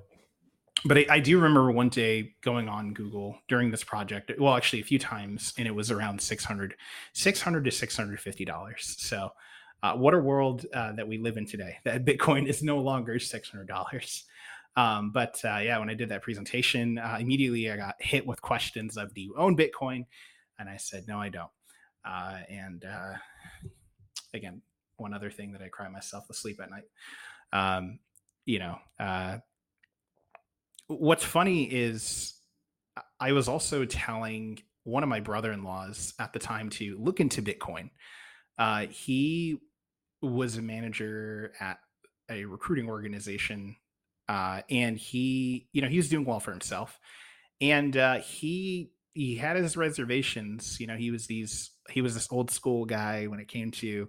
but 0.83 0.97
I, 0.97 1.05
I, 1.09 1.19
do 1.19 1.37
remember 1.37 1.71
one 1.71 1.89
day 1.89 2.33
going 2.41 2.67
on 2.67 2.93
google 2.93 3.37
during 3.47 3.71
this 3.71 3.83
project 3.83 4.31
well 4.39 4.55
actually 4.55 4.81
a 4.81 4.85
few 4.85 4.99
times 4.99 5.53
and 5.57 5.67
it 5.67 5.75
was 5.75 5.91
around 5.91 6.19
600 6.19 6.75
600 7.13 7.65
to 7.65 7.71
650 7.71 8.45
dollars. 8.45 8.95
So 8.99 9.31
uh, 9.83 9.93
what 9.93 10.13
a 10.13 10.19
world 10.19 10.65
uh, 10.73 10.91
that 10.93 11.07
we 11.07 11.17
live 11.17 11.37
in 11.37 11.45
today 11.45 11.77
that 11.85 12.05
bitcoin 12.05 12.47
is 12.47 12.61
no 12.61 12.79
longer 12.79 13.15
$600 13.15 14.23
um, 14.75 15.11
but 15.11 15.39
uh, 15.43 15.57
yeah, 15.57 15.77
when 15.79 15.89
I 15.89 15.93
did 15.93 16.09
that 16.09 16.21
presentation, 16.21 16.97
uh, 16.97 17.17
immediately 17.19 17.69
I 17.69 17.77
got 17.77 17.95
hit 17.99 18.25
with 18.25 18.41
questions 18.41 18.97
of 18.97 19.13
Do 19.13 19.21
you 19.21 19.35
own 19.37 19.57
Bitcoin? 19.57 20.05
And 20.57 20.69
I 20.69 20.77
said, 20.77 21.05
No, 21.07 21.19
I 21.19 21.29
don't. 21.29 21.51
Uh, 22.05 22.39
and 22.49 22.85
uh, 22.85 23.13
again, 24.33 24.61
one 24.97 25.13
other 25.13 25.29
thing 25.29 25.51
that 25.53 25.61
I 25.61 25.67
cry 25.67 25.89
myself 25.89 26.27
to 26.27 26.33
sleep 26.33 26.59
at 26.61 26.69
night. 26.69 26.83
Um, 27.53 27.99
you 28.45 28.59
know, 28.59 28.77
uh, 28.99 29.37
what's 30.87 31.23
funny 31.23 31.63
is 31.63 32.33
I 33.19 33.33
was 33.33 33.47
also 33.47 33.85
telling 33.85 34.59
one 34.83 35.03
of 35.03 35.09
my 35.09 35.19
brother 35.19 35.51
in 35.51 35.63
laws 35.63 36.13
at 36.17 36.33
the 36.33 36.39
time 36.39 36.69
to 36.71 36.97
look 36.99 37.19
into 37.19 37.41
Bitcoin. 37.41 37.89
Uh, 38.57 38.87
he 38.87 39.57
was 40.21 40.57
a 40.57 40.61
manager 40.61 41.53
at 41.59 41.79
a 42.29 42.45
recruiting 42.45 42.87
organization 42.87 43.75
uh, 44.31 44.61
and 44.69 44.97
he, 44.97 45.67
you 45.73 45.81
know, 45.81 45.89
he 45.89 45.97
was 45.97 46.07
doing 46.07 46.23
well 46.23 46.39
for 46.39 46.51
himself, 46.51 46.97
and 47.59 47.97
uh, 47.97 48.19
he 48.19 48.93
he 49.13 49.35
had 49.35 49.57
his 49.57 49.75
reservations. 49.75 50.79
You 50.79 50.87
know, 50.87 50.95
he 50.95 51.11
was 51.11 51.27
these 51.27 51.71
he 51.89 52.01
was 52.01 52.13
this 52.13 52.29
old 52.31 52.49
school 52.49 52.85
guy 52.85 53.25
when 53.25 53.41
it 53.41 53.49
came 53.49 53.71
to, 53.71 54.07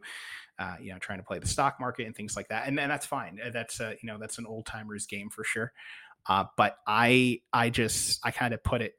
uh, 0.60 0.76
you 0.80 0.92
know, 0.92 1.00
trying 1.00 1.18
to 1.18 1.24
play 1.24 1.40
the 1.40 1.48
stock 1.48 1.80
market 1.80 2.06
and 2.06 2.14
things 2.14 2.36
like 2.36 2.46
that, 2.50 2.68
and, 2.68 2.78
and 2.78 2.88
that's 2.88 3.04
fine. 3.04 3.40
Uh, 3.44 3.50
that's 3.50 3.80
a 3.80 3.96
you 4.00 4.06
know 4.06 4.16
that's 4.16 4.38
an 4.38 4.46
old 4.46 4.64
timers 4.64 5.06
game 5.06 5.28
for 5.28 5.42
sure. 5.42 5.72
Uh, 6.28 6.44
but 6.56 6.76
I 6.86 7.40
I 7.52 7.70
just 7.70 8.24
I 8.24 8.30
kind 8.30 8.54
of 8.54 8.62
put 8.62 8.80
it. 8.80 8.92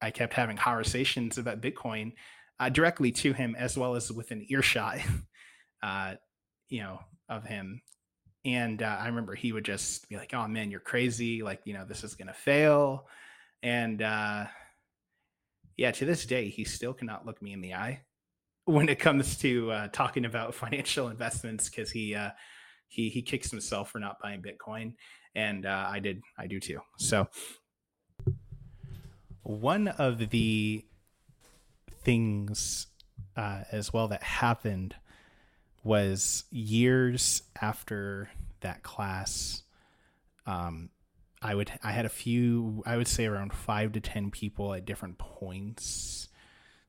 I 0.00 0.12
kept 0.12 0.34
having 0.34 0.56
conversations 0.56 1.36
about 1.36 1.62
Bitcoin 1.62 2.12
uh, 2.60 2.68
directly 2.68 3.10
to 3.10 3.32
him 3.32 3.56
as 3.58 3.76
well 3.76 3.96
as 3.96 4.12
with 4.12 4.30
an 4.30 4.46
earshot, 4.48 4.98
uh, 5.82 6.14
you 6.68 6.80
know, 6.80 7.00
of 7.28 7.42
him 7.42 7.82
and 8.44 8.82
uh, 8.82 8.96
I 9.00 9.06
remember 9.06 9.34
he 9.34 9.52
would 9.52 9.64
just 9.64 10.08
be 10.08 10.16
like, 10.16 10.34
"Oh 10.34 10.46
man, 10.46 10.70
you're 10.70 10.80
crazy! 10.80 11.42
Like, 11.42 11.62
you 11.64 11.74
know, 11.74 11.84
this 11.84 12.04
is 12.04 12.14
gonna 12.14 12.34
fail." 12.34 13.06
And 13.62 14.02
uh, 14.02 14.46
yeah, 15.76 15.90
to 15.92 16.04
this 16.04 16.26
day, 16.26 16.48
he 16.48 16.64
still 16.64 16.92
cannot 16.92 17.24
look 17.24 17.40
me 17.40 17.52
in 17.52 17.60
the 17.60 17.74
eye 17.74 18.02
when 18.64 18.88
it 18.88 18.98
comes 18.98 19.38
to 19.38 19.70
uh, 19.72 19.88
talking 19.88 20.24
about 20.24 20.54
financial 20.54 21.08
investments 21.08 21.68
because 21.68 21.90
he 21.90 22.14
uh, 22.14 22.30
he 22.88 23.08
he 23.08 23.22
kicks 23.22 23.50
himself 23.50 23.90
for 23.90 23.98
not 23.98 24.18
buying 24.22 24.42
Bitcoin, 24.42 24.94
and 25.34 25.66
uh, 25.66 25.86
I 25.88 25.98
did, 25.98 26.20
I 26.38 26.46
do 26.46 26.60
too. 26.60 26.80
So 26.98 27.28
one 29.42 29.88
of 29.88 30.30
the 30.30 30.84
things 32.02 32.88
uh, 33.36 33.64
as 33.72 33.92
well 33.92 34.08
that 34.08 34.22
happened 34.22 34.96
was 35.84 36.44
years 36.50 37.42
after 37.60 38.30
that 38.60 38.82
class. 38.82 39.62
Um, 40.46 40.90
I 41.40 41.54
would 41.54 41.70
I 41.82 41.92
had 41.92 42.06
a 42.06 42.10
few 42.10 42.82
I 42.86 42.96
would 42.96 43.06
say 43.06 43.26
around 43.26 43.52
five 43.52 43.92
to 43.92 44.00
ten 44.00 44.30
people 44.30 44.72
at 44.74 44.86
different 44.86 45.18
points 45.18 46.28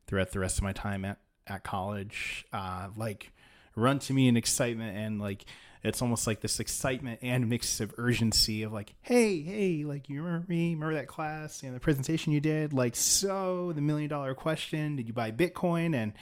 throughout 0.07 0.31
the 0.31 0.39
rest 0.39 0.57
of 0.57 0.63
my 0.63 0.71
time 0.71 1.05
at 1.05 1.19
at 1.45 1.63
college, 1.63 2.45
uh, 2.53 2.87
like 2.95 3.31
run 3.75 3.99
to 3.99 4.13
me 4.13 4.27
in 4.27 4.37
excitement 4.37 4.97
and 4.97 5.19
like 5.19 5.45
it's 5.83 6.01
almost 6.01 6.25
like 6.25 6.41
this 6.41 6.59
excitement 6.59 7.19
and 7.21 7.47
mix 7.47 7.79
of 7.79 7.93
urgency 7.97 8.63
of 8.63 8.73
like, 8.73 8.95
hey, 9.01 9.41
hey, 9.41 9.83
like 9.83 10.09
you 10.09 10.23
remember 10.23 10.47
me? 10.47 10.73
Remember 10.73 10.95
that 10.95 11.07
class 11.07 11.61
and 11.61 11.75
the 11.75 11.79
presentation 11.79 12.33
you 12.33 12.39
did? 12.39 12.73
Like, 12.73 12.95
so 12.95 13.71
the 13.73 13.81
million 13.81 14.09
dollar 14.09 14.33
question: 14.33 14.95
Did 14.95 15.07
you 15.07 15.13
buy 15.13 15.31
Bitcoin? 15.31 15.93
And 15.93 16.13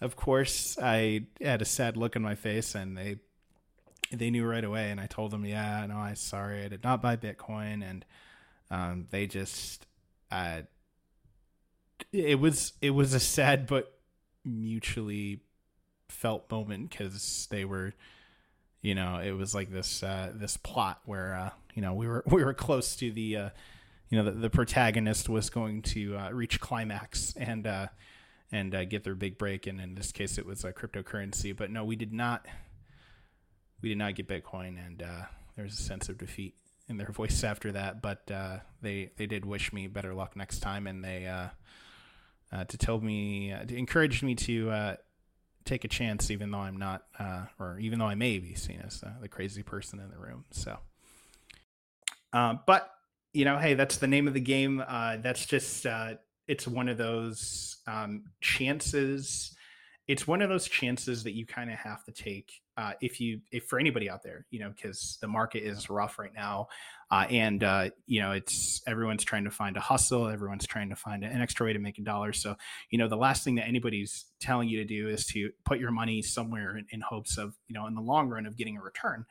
of 0.00 0.16
course, 0.16 0.78
I 0.80 1.26
had 1.40 1.62
a 1.62 1.66
sad 1.66 1.96
look 1.96 2.16
on 2.16 2.22
my 2.22 2.34
face, 2.34 2.74
and 2.74 2.96
they 2.96 3.16
they 4.12 4.30
knew 4.30 4.44
right 4.44 4.64
away, 4.64 4.90
and 4.90 5.00
I 5.00 5.06
told 5.06 5.30
them, 5.30 5.44
yeah, 5.44 5.86
no, 5.86 5.96
I 5.96 6.14
sorry, 6.14 6.64
I 6.64 6.68
did 6.68 6.82
not 6.82 7.02
buy 7.02 7.16
Bitcoin, 7.16 7.88
and 7.88 8.04
um, 8.70 9.06
they 9.10 9.26
just, 9.26 9.86
uh, 10.30 10.62
it 12.12 12.40
was 12.40 12.72
it 12.80 12.90
was 12.90 13.14
a 13.14 13.20
sad 13.20 13.66
but 13.66 13.98
mutually 14.44 15.40
felt 16.08 16.50
moment 16.50 16.90
because 16.90 17.46
they 17.50 17.64
were 17.64 17.94
you 18.82 18.94
know 18.94 19.20
it 19.22 19.32
was 19.32 19.54
like 19.54 19.70
this 19.70 20.02
uh, 20.02 20.32
this 20.34 20.56
plot 20.56 21.00
where 21.04 21.34
uh, 21.34 21.50
you 21.74 21.82
know 21.82 21.94
we 21.94 22.06
were 22.06 22.24
we 22.30 22.44
were 22.44 22.54
close 22.54 22.96
to 22.96 23.10
the 23.10 23.36
uh, 23.36 23.50
you 24.08 24.18
know 24.18 24.24
the, 24.24 24.32
the 24.32 24.50
protagonist 24.50 25.28
was 25.28 25.50
going 25.50 25.82
to 25.82 26.16
uh, 26.16 26.30
reach 26.30 26.60
climax 26.60 27.34
and 27.36 27.66
uh, 27.66 27.86
and 28.52 28.74
uh, 28.74 28.84
get 28.84 29.04
their 29.04 29.14
big 29.14 29.38
break 29.38 29.66
and 29.66 29.80
in 29.80 29.94
this 29.94 30.12
case 30.12 30.38
it 30.38 30.46
was 30.46 30.64
a 30.64 30.72
cryptocurrency 30.72 31.56
but 31.56 31.70
no 31.70 31.84
we 31.84 31.96
did 31.96 32.12
not 32.12 32.46
we 33.82 33.88
did 33.88 33.98
not 33.98 34.14
get 34.14 34.28
bitcoin 34.28 34.76
and 34.84 34.98
there 34.98 35.64
was 35.64 35.78
a 35.78 35.82
sense 35.82 36.08
of 36.08 36.18
defeat 36.18 36.54
in 36.88 36.96
their 36.96 37.06
voice 37.12 37.44
after 37.44 37.72
that 37.72 38.02
but 38.02 38.30
they 38.82 39.10
they 39.16 39.26
did 39.26 39.44
wish 39.44 39.72
me 39.72 39.86
better 39.86 40.14
luck 40.14 40.36
next 40.36 40.60
time 40.60 40.86
and 40.86 41.04
they 41.04 41.28
to 42.68 42.78
tell 42.78 43.00
me 43.00 43.54
to 43.66 43.76
encourage 43.76 44.22
me 44.22 44.34
to 44.34 44.96
take 45.64 45.84
a 45.84 45.88
chance, 45.88 46.30
even 46.30 46.50
though 46.50 46.58
I'm 46.58 46.76
not, 46.76 47.04
uh, 47.18 47.46
or 47.58 47.78
even 47.78 47.98
though 47.98 48.06
I 48.06 48.14
may 48.14 48.38
be 48.38 48.54
seen 48.54 48.82
as 48.84 49.02
uh, 49.02 49.10
the 49.20 49.28
crazy 49.28 49.62
person 49.62 50.00
in 50.00 50.10
the 50.10 50.18
room. 50.18 50.44
So, 50.50 50.78
uh, 52.32 52.54
but 52.66 52.90
you 53.32 53.44
know, 53.44 53.58
hey, 53.58 53.74
that's 53.74 53.98
the 53.98 54.06
name 54.06 54.26
of 54.26 54.34
the 54.34 54.40
game. 54.40 54.82
Uh, 54.86 55.18
that's 55.18 55.46
just 55.46 55.86
uh, 55.86 56.14
it's 56.50 56.66
one 56.66 56.88
of 56.88 56.98
those 56.98 57.76
um, 57.86 58.24
chances. 58.40 59.54
It's 60.08 60.26
one 60.26 60.42
of 60.42 60.48
those 60.48 60.66
chances 60.66 61.22
that 61.22 61.36
you 61.36 61.46
kind 61.46 61.70
of 61.70 61.78
have 61.78 62.02
to 62.04 62.12
take 62.12 62.50
uh, 62.76 62.92
if 63.00 63.20
you, 63.20 63.40
if 63.52 63.66
for 63.66 63.78
anybody 63.78 64.10
out 64.10 64.22
there, 64.24 64.46
you 64.50 64.58
know, 64.58 64.70
because 64.74 65.18
the 65.20 65.28
market 65.28 65.62
is 65.62 65.88
rough 65.90 66.18
right 66.18 66.34
now, 66.34 66.66
uh, 67.10 67.26
and 67.30 67.62
uh, 67.62 67.90
you 68.06 68.20
know, 68.20 68.32
it's 68.32 68.82
everyone's 68.86 69.22
trying 69.22 69.44
to 69.44 69.50
find 69.50 69.76
a 69.76 69.80
hustle, 69.80 70.28
everyone's 70.28 70.66
trying 70.66 70.88
to 70.88 70.96
find 70.96 71.22
an 71.22 71.40
extra 71.40 71.66
way 71.66 71.72
to 71.72 71.78
make 71.78 71.98
a 71.98 72.02
dollar. 72.02 72.32
So, 72.32 72.56
you 72.88 72.98
know, 72.98 73.06
the 73.06 73.16
last 73.16 73.44
thing 73.44 73.56
that 73.56 73.68
anybody's 73.68 74.24
telling 74.40 74.68
you 74.68 74.78
to 74.78 74.84
do 74.84 75.08
is 75.08 75.26
to 75.26 75.50
put 75.64 75.78
your 75.78 75.90
money 75.92 76.22
somewhere 76.22 76.76
in, 76.76 76.86
in 76.90 77.00
hopes 77.00 77.38
of, 77.38 77.54
you 77.68 77.74
know, 77.74 77.86
in 77.86 77.94
the 77.94 78.00
long 78.00 78.28
run 78.28 78.46
of 78.46 78.56
getting 78.56 78.76
a 78.76 78.82
return. 78.82 79.26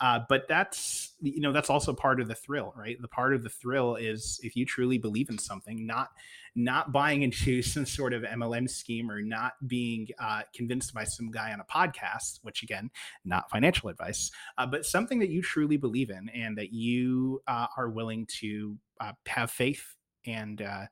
Uh, 0.00 0.20
but 0.30 0.48
that's 0.48 1.12
you 1.20 1.40
know 1.40 1.52
that's 1.52 1.68
also 1.68 1.92
part 1.92 2.20
of 2.20 2.28
the 2.28 2.34
thrill, 2.34 2.72
right? 2.76 3.00
The 3.00 3.08
part 3.08 3.34
of 3.34 3.42
the 3.42 3.50
thrill 3.50 3.96
is 3.96 4.40
if 4.42 4.56
you 4.56 4.64
truly 4.64 4.96
believe 4.96 5.28
in 5.28 5.38
something, 5.38 5.86
not 5.86 6.08
not 6.54 6.90
buying 6.90 7.22
into 7.22 7.60
some 7.62 7.84
sort 7.84 8.14
of 8.14 8.22
MLM 8.22 8.68
scheme 8.68 9.10
or 9.10 9.20
not 9.20 9.52
being 9.66 10.08
uh, 10.18 10.42
convinced 10.54 10.94
by 10.94 11.04
some 11.04 11.30
guy 11.30 11.52
on 11.52 11.60
a 11.60 11.64
podcast, 11.64 12.38
which 12.42 12.62
again, 12.62 12.90
not 13.24 13.50
financial 13.50 13.90
advice, 13.90 14.30
uh, 14.56 14.66
but 14.66 14.86
something 14.86 15.18
that 15.18 15.28
you 15.28 15.42
truly 15.42 15.76
believe 15.76 16.08
in 16.08 16.30
and 16.30 16.56
that 16.56 16.72
you 16.72 17.42
uh, 17.46 17.66
are 17.76 17.90
willing 17.90 18.26
to 18.40 18.76
uh, 19.00 19.12
have 19.26 19.50
faith 19.50 19.96
and. 20.26 20.62
Uh, 20.62 20.86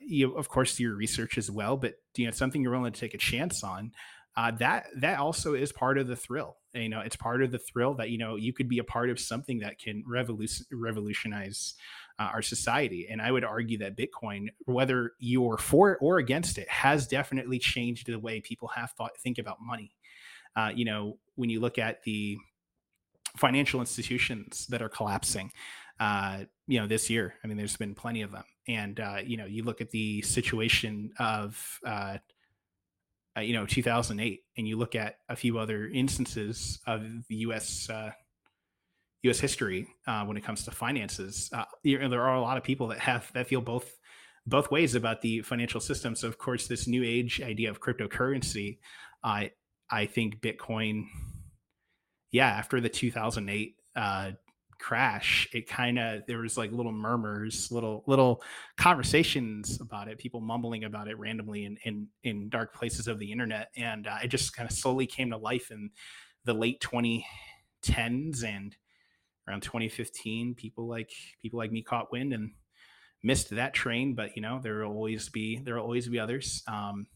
you 0.00 0.36
of 0.36 0.50
course 0.50 0.76
do 0.76 0.82
your 0.82 0.94
research 0.94 1.38
as 1.38 1.50
well, 1.50 1.78
but 1.78 1.94
you 2.14 2.26
know 2.26 2.30
something 2.30 2.60
you're 2.60 2.72
willing 2.72 2.92
to 2.92 3.00
take 3.00 3.14
a 3.14 3.18
chance 3.18 3.64
on 3.64 3.90
uh, 4.36 4.50
that 4.52 4.86
that 4.96 5.18
also 5.18 5.54
is 5.54 5.72
part 5.72 5.98
of 5.98 6.06
the 6.06 6.16
thrill. 6.16 6.56
You 6.74 6.88
know, 6.88 7.00
it's 7.00 7.16
part 7.16 7.42
of 7.42 7.52
the 7.52 7.58
thrill 7.58 7.94
that 7.94 8.10
you 8.10 8.18
know 8.18 8.36
you 8.36 8.52
could 8.52 8.68
be 8.68 8.78
a 8.78 8.84
part 8.84 9.10
of 9.10 9.20
something 9.20 9.58
that 9.60 9.78
can 9.78 10.02
revolution 10.06 10.64
revolutionize 10.72 11.74
uh, 12.18 12.30
our 12.32 12.42
society. 12.42 13.08
And 13.10 13.20
I 13.20 13.30
would 13.30 13.44
argue 13.44 13.78
that 13.78 13.96
Bitcoin, 13.96 14.48
whether 14.64 15.12
you're 15.18 15.58
for 15.58 15.92
it 15.92 15.98
or 16.00 16.18
against 16.18 16.56
it, 16.58 16.68
has 16.68 17.06
definitely 17.06 17.58
changed 17.58 18.06
the 18.06 18.18
way 18.18 18.40
people 18.40 18.68
have 18.68 18.92
thought 18.92 19.16
think 19.18 19.38
about 19.38 19.58
money. 19.60 19.92
Uh, 20.56 20.70
you 20.74 20.84
know, 20.84 21.18
when 21.34 21.50
you 21.50 21.60
look 21.60 21.78
at 21.78 22.02
the 22.04 22.36
financial 23.36 23.80
institutions 23.80 24.66
that 24.68 24.82
are 24.82 24.88
collapsing, 24.88 25.50
uh, 26.00 26.44
you 26.66 26.80
know, 26.80 26.86
this 26.86 27.10
year, 27.10 27.34
I 27.44 27.46
mean, 27.46 27.56
there's 27.56 27.76
been 27.76 27.94
plenty 27.94 28.22
of 28.22 28.32
them. 28.32 28.44
And 28.68 28.98
uh, 28.98 29.18
you 29.24 29.36
know, 29.36 29.46
you 29.46 29.62
look 29.62 29.82
at 29.82 29.90
the 29.90 30.22
situation 30.22 31.10
of 31.18 31.78
uh, 33.36 33.38
uh, 33.38 33.42
you 33.42 33.54
know 33.54 33.66
2008 33.66 34.40
and 34.56 34.68
you 34.68 34.76
look 34.76 34.94
at 34.94 35.16
a 35.28 35.36
few 35.36 35.58
other 35.58 35.88
instances 35.88 36.78
of 36.86 37.02
the 37.28 37.36
us 37.36 37.88
uh, 37.90 38.10
us 39.24 39.38
history 39.38 39.86
uh, 40.06 40.24
when 40.24 40.36
it 40.36 40.44
comes 40.44 40.64
to 40.64 40.70
finances 40.70 41.50
uh, 41.52 41.64
you 41.82 41.98
know, 41.98 42.08
there 42.08 42.22
are 42.22 42.36
a 42.36 42.40
lot 42.40 42.56
of 42.56 42.62
people 42.62 42.88
that 42.88 42.98
have 42.98 43.30
that 43.34 43.46
feel 43.46 43.60
both 43.60 43.98
both 44.44 44.72
ways 44.72 44.96
about 44.96 45.20
the 45.20 45.40
financial 45.42 45.80
system. 45.80 46.16
So 46.16 46.26
of 46.26 46.36
course 46.36 46.66
this 46.66 46.88
new 46.88 47.04
age 47.04 47.40
idea 47.40 47.70
of 47.70 47.80
cryptocurrency 47.80 48.78
i 49.22 49.50
i 49.90 50.06
think 50.06 50.40
bitcoin 50.40 51.04
yeah 52.30 52.48
after 52.48 52.80
the 52.80 52.88
2008 52.88 53.76
crash 54.82 55.48
it 55.52 55.68
kind 55.68 55.98
of 55.98 56.22
there 56.26 56.38
was 56.38 56.58
like 56.58 56.72
little 56.72 56.92
murmurs 56.92 57.70
little 57.70 58.02
little 58.06 58.42
conversations 58.76 59.80
about 59.80 60.08
it 60.08 60.18
people 60.18 60.40
mumbling 60.40 60.84
about 60.84 61.08
it 61.08 61.18
randomly 61.18 61.64
in 61.64 61.76
in, 61.84 62.08
in 62.24 62.48
dark 62.48 62.74
places 62.74 63.06
of 63.06 63.18
the 63.18 63.30
internet 63.30 63.70
and 63.76 64.06
uh, 64.06 64.18
it 64.22 64.28
just 64.28 64.54
kind 64.54 64.68
of 64.68 64.76
slowly 64.76 65.06
came 65.06 65.30
to 65.30 65.36
life 65.36 65.70
in 65.70 65.88
the 66.44 66.52
late 66.52 66.80
2010s 66.80 68.44
and 68.44 68.76
around 69.48 69.62
2015 69.62 70.54
people 70.54 70.88
like 70.88 71.10
people 71.40 71.58
like 71.58 71.72
me 71.72 71.82
caught 71.82 72.10
wind 72.12 72.32
and 72.32 72.50
missed 73.22 73.50
that 73.50 73.72
train 73.72 74.14
but 74.14 74.34
you 74.34 74.42
know 74.42 74.58
there 74.60 74.80
will 74.80 74.96
always 74.96 75.28
be 75.28 75.58
there 75.58 75.76
will 75.76 75.82
always 75.84 76.08
be 76.08 76.18
others 76.18 76.62
um 76.66 77.06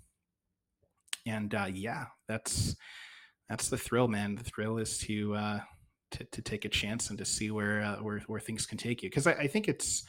and 1.27 1.53
uh 1.55 1.67
yeah 1.69 2.05
that's 2.29 2.77
that's 3.49 3.69
the 3.69 3.79
thrill 3.79 4.09
man. 4.09 4.35
The 4.35 4.45
thrill 4.45 4.79
is 4.79 4.99
to 4.99 5.35
uh 5.35 5.61
to, 6.13 6.25
to 6.25 6.43
take 6.43 6.65
a 6.65 6.69
chance 6.69 7.11
and 7.11 7.19
to 7.19 7.25
see 7.25 7.51
where 7.51 7.83
uh, 7.83 7.97
where 7.97 8.21
where 8.27 8.41
things 8.41 8.67
can 8.67 8.79
take 8.79 9.03
you. 9.03 9.11
Because 9.11 9.27
I, 9.27 9.33
I 9.33 9.47
think 9.47 9.69
it's 9.69 10.05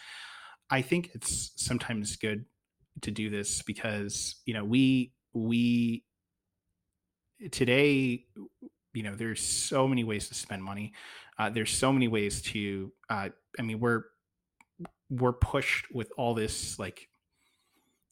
I 0.70 0.82
think 0.82 1.12
it's 1.14 1.52
sometimes 1.56 2.16
good 2.16 2.46
to 3.02 3.12
do 3.12 3.30
this 3.30 3.62
because 3.62 4.36
you 4.46 4.54
know 4.54 4.64
we 4.64 5.14
we 5.34 6.04
today 7.52 8.26
you 8.94 9.04
know 9.04 9.16
there's 9.16 9.42
so 9.42 9.88
many 9.88 10.04
ways 10.04 10.28
to 10.30 10.36
spend 10.36 10.64
money. 10.64 10.94
Uh, 11.38 11.50
there's 11.50 11.72
so 11.72 11.94
many 11.94 12.08
ways 12.08 12.42
to 12.42 12.92
uh, 13.10 13.30
i 13.60 13.62
mean 13.62 13.80
we're 13.80 14.04
we're 15.10 15.34
pushed 15.34 15.86
with 15.94 16.12
all 16.18 16.34
this 16.34 16.80
like 16.80 17.08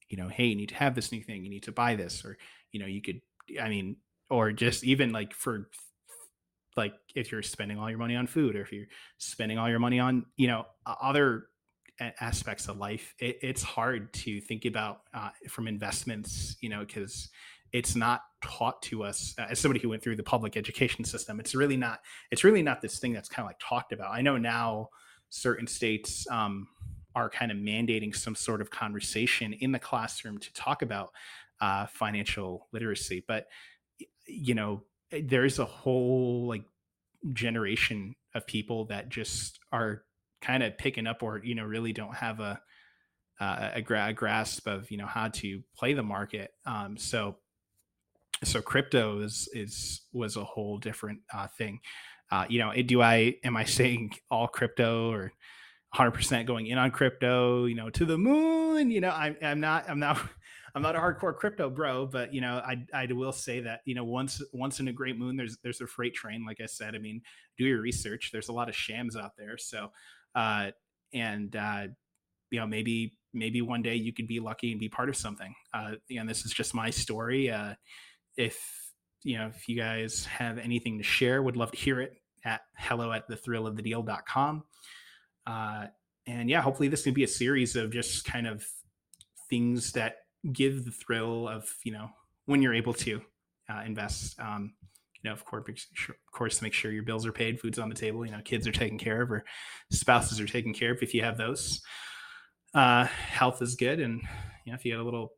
you 0.10 0.17
know 0.17 0.28
hey 0.28 0.45
you 0.45 0.56
need 0.56 0.69
to 0.69 0.76
have 0.76 0.95
this 0.95 1.12
new 1.12 1.21
thing 1.21 1.43
you 1.43 1.50
need 1.50 1.63
to 1.63 1.71
buy 1.71 1.95
this 1.95 2.24
or 2.24 2.38
you 2.71 2.80
know 2.80 2.86
you 2.86 3.02
could 3.02 3.19
i 3.62 3.67
mean 3.67 3.95
or 4.30 4.52
just 4.52 4.84
even 4.84 5.12
like 5.12 5.34
for 5.34 5.69
like 6.77 6.93
if 7.15 7.31
you're 7.31 7.41
spending 7.41 7.77
all 7.77 7.89
your 7.89 7.99
money 7.99 8.15
on 8.15 8.27
food 8.27 8.55
or 8.55 8.61
if 8.61 8.71
you're 8.71 8.88
spending 9.17 9.57
all 9.57 9.69
your 9.69 9.79
money 9.79 9.99
on 9.99 10.25
you 10.38 10.47
know 10.47 10.65
other 10.85 11.47
aspects 12.19 12.67
of 12.67 12.77
life 12.77 13.13
it, 13.19 13.38
it's 13.41 13.63
hard 13.63 14.11
to 14.13 14.41
think 14.41 14.65
about 14.65 15.01
uh, 15.13 15.29
from 15.49 15.67
investments 15.67 16.57
you 16.61 16.69
know 16.69 16.79
because 16.79 17.29
it's 17.71 17.95
not 17.95 18.21
taught 18.43 18.81
to 18.81 19.03
us 19.03 19.33
uh, 19.38 19.45
as 19.49 19.59
somebody 19.59 19.79
who 19.79 19.89
went 19.89 20.01
through 20.01 20.15
the 20.15 20.23
public 20.23 20.55
education 20.57 21.03
system 21.03 21.39
it's 21.39 21.55
really 21.55 21.77
not 21.77 21.99
it's 22.31 22.43
really 22.43 22.61
not 22.61 22.81
this 22.81 22.99
thing 22.99 23.13
that's 23.13 23.29
kind 23.29 23.45
of 23.45 23.49
like 23.49 23.59
talked 23.59 23.91
about. 23.91 24.11
I 24.11 24.21
know 24.21 24.38
now 24.38 24.89
certain 25.29 25.67
states 25.67 26.27
um, 26.29 26.67
are 27.15 27.29
kind 27.29 27.51
of 27.51 27.57
mandating 27.57 28.15
some 28.15 28.35
sort 28.35 28.61
of 28.61 28.69
conversation 28.69 29.53
in 29.53 29.71
the 29.71 29.79
classroom 29.79 30.38
to 30.38 30.53
talk 30.53 30.81
about 30.81 31.11
uh, 31.61 31.85
financial 31.85 32.67
literacy 32.73 33.23
but 33.27 33.47
you 34.27 34.53
know 34.53 34.83
there's 35.23 35.60
a 35.60 35.65
whole 35.65 36.47
like 36.47 36.63
generation 37.34 38.15
of 38.34 38.45
people 38.45 38.86
that 38.86 39.10
just 39.10 39.60
are 39.71 40.04
kind 40.41 40.63
of 40.63 40.78
picking 40.78 41.08
up 41.08 41.23
or 41.23 41.41
you 41.43 41.56
know 41.56 41.63
really 41.63 41.93
don't 41.93 42.15
have 42.15 42.39
a 42.39 42.60
uh, 43.39 43.71
a, 43.73 43.82
gra- 43.82 44.08
a, 44.08 44.13
grasp 44.13 44.65
of 44.65 44.89
you 44.91 44.97
know 44.97 45.06
how 45.06 45.28
to 45.28 45.62
play 45.78 45.93
the 45.93 46.04
market 46.04 46.51
um, 46.65 46.97
so 46.97 47.36
so 48.43 48.62
crypto 48.62 49.21
is 49.21 49.49
is 49.54 50.01
was 50.13 50.36
a 50.38 50.43
whole 50.43 50.78
different 50.78 51.19
uh, 51.34 51.47
thing. 51.47 51.80
Uh, 52.32 52.45
you 52.49 52.60
know 52.60 52.73
do 52.82 53.01
i 53.01 53.36
am 53.43 53.56
i 53.56 53.63
saying 53.63 54.12
all 54.32 54.47
crypto 54.47 55.12
or 55.12 55.32
100% 55.95 56.45
going 56.45 56.65
in 56.67 56.78
on 56.78 56.91
crypto 56.91 57.65
you 57.65 57.75
know 57.75 57.89
to 57.89 58.06
the 58.06 58.17
moon? 58.17 58.89
You 58.91 59.01
know 59.01 59.10
I, 59.10 59.36
i'm 59.41 59.60
not 59.60 59.89
i'm 59.89 59.99
not 59.99 60.19
I'm 60.75 60.81
not 60.81 60.95
a 60.95 60.99
hardcore 60.99 61.33
crypto 61.33 61.69
bro, 61.69 62.05
but 62.05 62.33
you 62.33 62.41
know, 62.41 62.61
I 62.65 62.83
I 62.93 63.07
will 63.11 63.31
say 63.31 63.61
that 63.61 63.79
you 63.85 63.95
know 63.95 64.03
once 64.03 64.41
once 64.51 64.81
in 64.81 64.89
a 64.89 64.93
great 64.93 65.17
moon, 65.17 65.38
there's 65.38 65.57
there's 65.63 65.79
a 65.79 65.88
freight 65.88 66.13
train. 66.13 66.45
Like 66.45 66.59
I 66.61 66.65
said, 66.65 66.95
I 66.95 66.97
mean, 66.97 67.21
do 67.57 67.63
your 67.63 67.81
research. 67.81 68.29
There's 68.33 68.49
a 68.49 68.53
lot 68.53 68.67
of 68.67 68.75
shams 68.75 69.15
out 69.15 69.31
there. 69.38 69.57
So, 69.57 69.91
uh, 70.35 70.71
and 71.13 71.55
uh, 71.55 71.88
you 72.51 72.59
know, 72.59 72.67
maybe 72.67 73.17
maybe 73.33 73.61
one 73.61 73.81
day 73.81 73.95
you 73.95 74.11
could 74.11 74.27
be 74.27 74.41
lucky 74.41 74.71
and 74.71 74.79
be 74.79 74.89
part 74.89 75.07
of 75.07 75.15
something. 75.15 75.55
Uh, 75.73 75.93
and 76.15 76.27
this 76.27 76.45
is 76.45 76.51
just 76.51 76.75
my 76.75 76.89
story. 76.89 77.49
Uh, 77.49 77.75
if 78.38 78.59
you 79.23 79.38
know, 79.38 79.47
if 79.47 79.69
you 79.69 79.77
guys 79.77 80.25
have 80.25 80.57
anything 80.57 80.97
to 80.97 81.03
share, 81.03 81.41
would 81.41 81.55
love 81.55 81.71
to 81.71 81.77
hear 81.77 82.01
it 82.01 82.17
at 82.43 82.61
hello 82.77 83.13
at 83.13 83.27
the 83.29 83.38
thrill 83.38 83.65
of 83.65 83.77
the 83.77 83.81
deal.com. 83.81 84.63
Uh, 85.47 85.88
and 86.27 86.49
yeah, 86.49 86.61
hopefully 86.61 86.89
this 86.89 87.03
can 87.03 87.13
be 87.13 87.23
a 87.23 87.27
series 87.27 87.77
of 87.77 87.91
just 87.91 88.25
kind 88.25 88.45
of 88.45 88.65
things 89.49 89.93
that 89.93 90.17
give 90.53 90.86
the 90.86 90.91
thrill 90.91 91.47
of 91.47 91.73
you 91.84 91.91
know 91.91 92.10
when 92.45 92.62
you're 92.62 92.73
able 92.73 92.93
to 92.93 93.21
uh, 93.69 93.81
invest 93.86 94.39
um, 94.39 94.73
you 95.25 95.31
know, 95.31 95.34
of 95.34 95.43
course, 95.43 95.88
of 96.08 96.31
course, 96.31 96.60
to 96.60 96.63
make 96.63 96.73
sure 96.73 96.91
your 96.91 97.01
bills 97.01 97.25
are 97.25 97.31
paid, 97.31 97.60
food's 97.60 97.79
on 97.79 97.89
the 97.89 97.95
table, 97.95 98.23
you 98.23 98.31
know, 98.31 98.41
kids 98.45 98.67
are 98.67 98.71
taken 98.71 98.99
care 98.99 99.23
of, 99.23 99.31
or 99.31 99.43
spouses 99.91 100.39
are 100.39 100.45
taken 100.45 100.71
care 100.71 100.91
of 100.91 101.01
if 101.01 101.15
you 101.15 101.23
have 101.23 101.36
those. 101.36 101.81
Uh, 102.75 103.05
health 103.05 103.60
is 103.63 103.73
good, 103.73 103.99
and 103.99 104.21
you 104.65 104.71
know, 104.71 104.75
if 104.75 104.86
you 104.86 104.91
have 104.91 105.01
a 105.01 105.03
little 105.03 105.34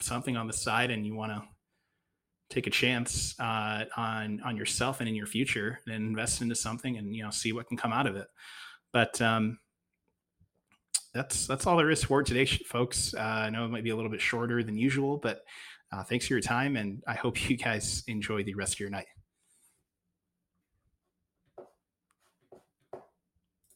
something 0.00 0.36
on 0.36 0.46
the 0.46 0.52
side 0.52 0.92
and 0.92 1.04
you 1.04 1.16
want 1.16 1.32
to 1.32 1.42
take 2.50 2.68
a 2.68 2.70
chance 2.70 3.34
uh, 3.40 3.84
on 3.96 4.40
on 4.44 4.56
yourself 4.56 5.00
and 5.00 5.08
in 5.08 5.16
your 5.16 5.26
future, 5.26 5.80
then 5.86 5.96
invest 5.96 6.40
into 6.40 6.54
something 6.54 6.96
and 6.96 7.12
you 7.12 7.24
know 7.24 7.30
see 7.30 7.52
what 7.52 7.66
can 7.66 7.76
come 7.76 7.92
out 7.92 8.06
of 8.06 8.14
it. 8.14 8.28
But 8.92 9.20
um, 9.20 9.58
that's 11.16 11.46
that's 11.46 11.66
all 11.66 11.76
there 11.76 11.90
is 11.90 12.04
for 12.04 12.22
today, 12.22 12.44
folks. 12.44 13.14
Uh, 13.14 13.20
I 13.20 13.50
know 13.50 13.64
it 13.64 13.68
might 13.68 13.84
be 13.84 13.90
a 13.90 13.96
little 13.96 14.10
bit 14.10 14.20
shorter 14.20 14.62
than 14.62 14.76
usual, 14.76 15.16
but 15.16 15.44
uh, 15.92 16.04
thanks 16.04 16.26
for 16.26 16.34
your 16.34 16.42
time, 16.42 16.76
and 16.76 17.02
I 17.08 17.14
hope 17.14 17.48
you 17.48 17.56
guys 17.56 18.04
enjoy 18.06 18.44
the 18.44 18.54
rest 18.54 18.74
of 18.74 18.80
your 18.80 18.90
night. 18.90 19.06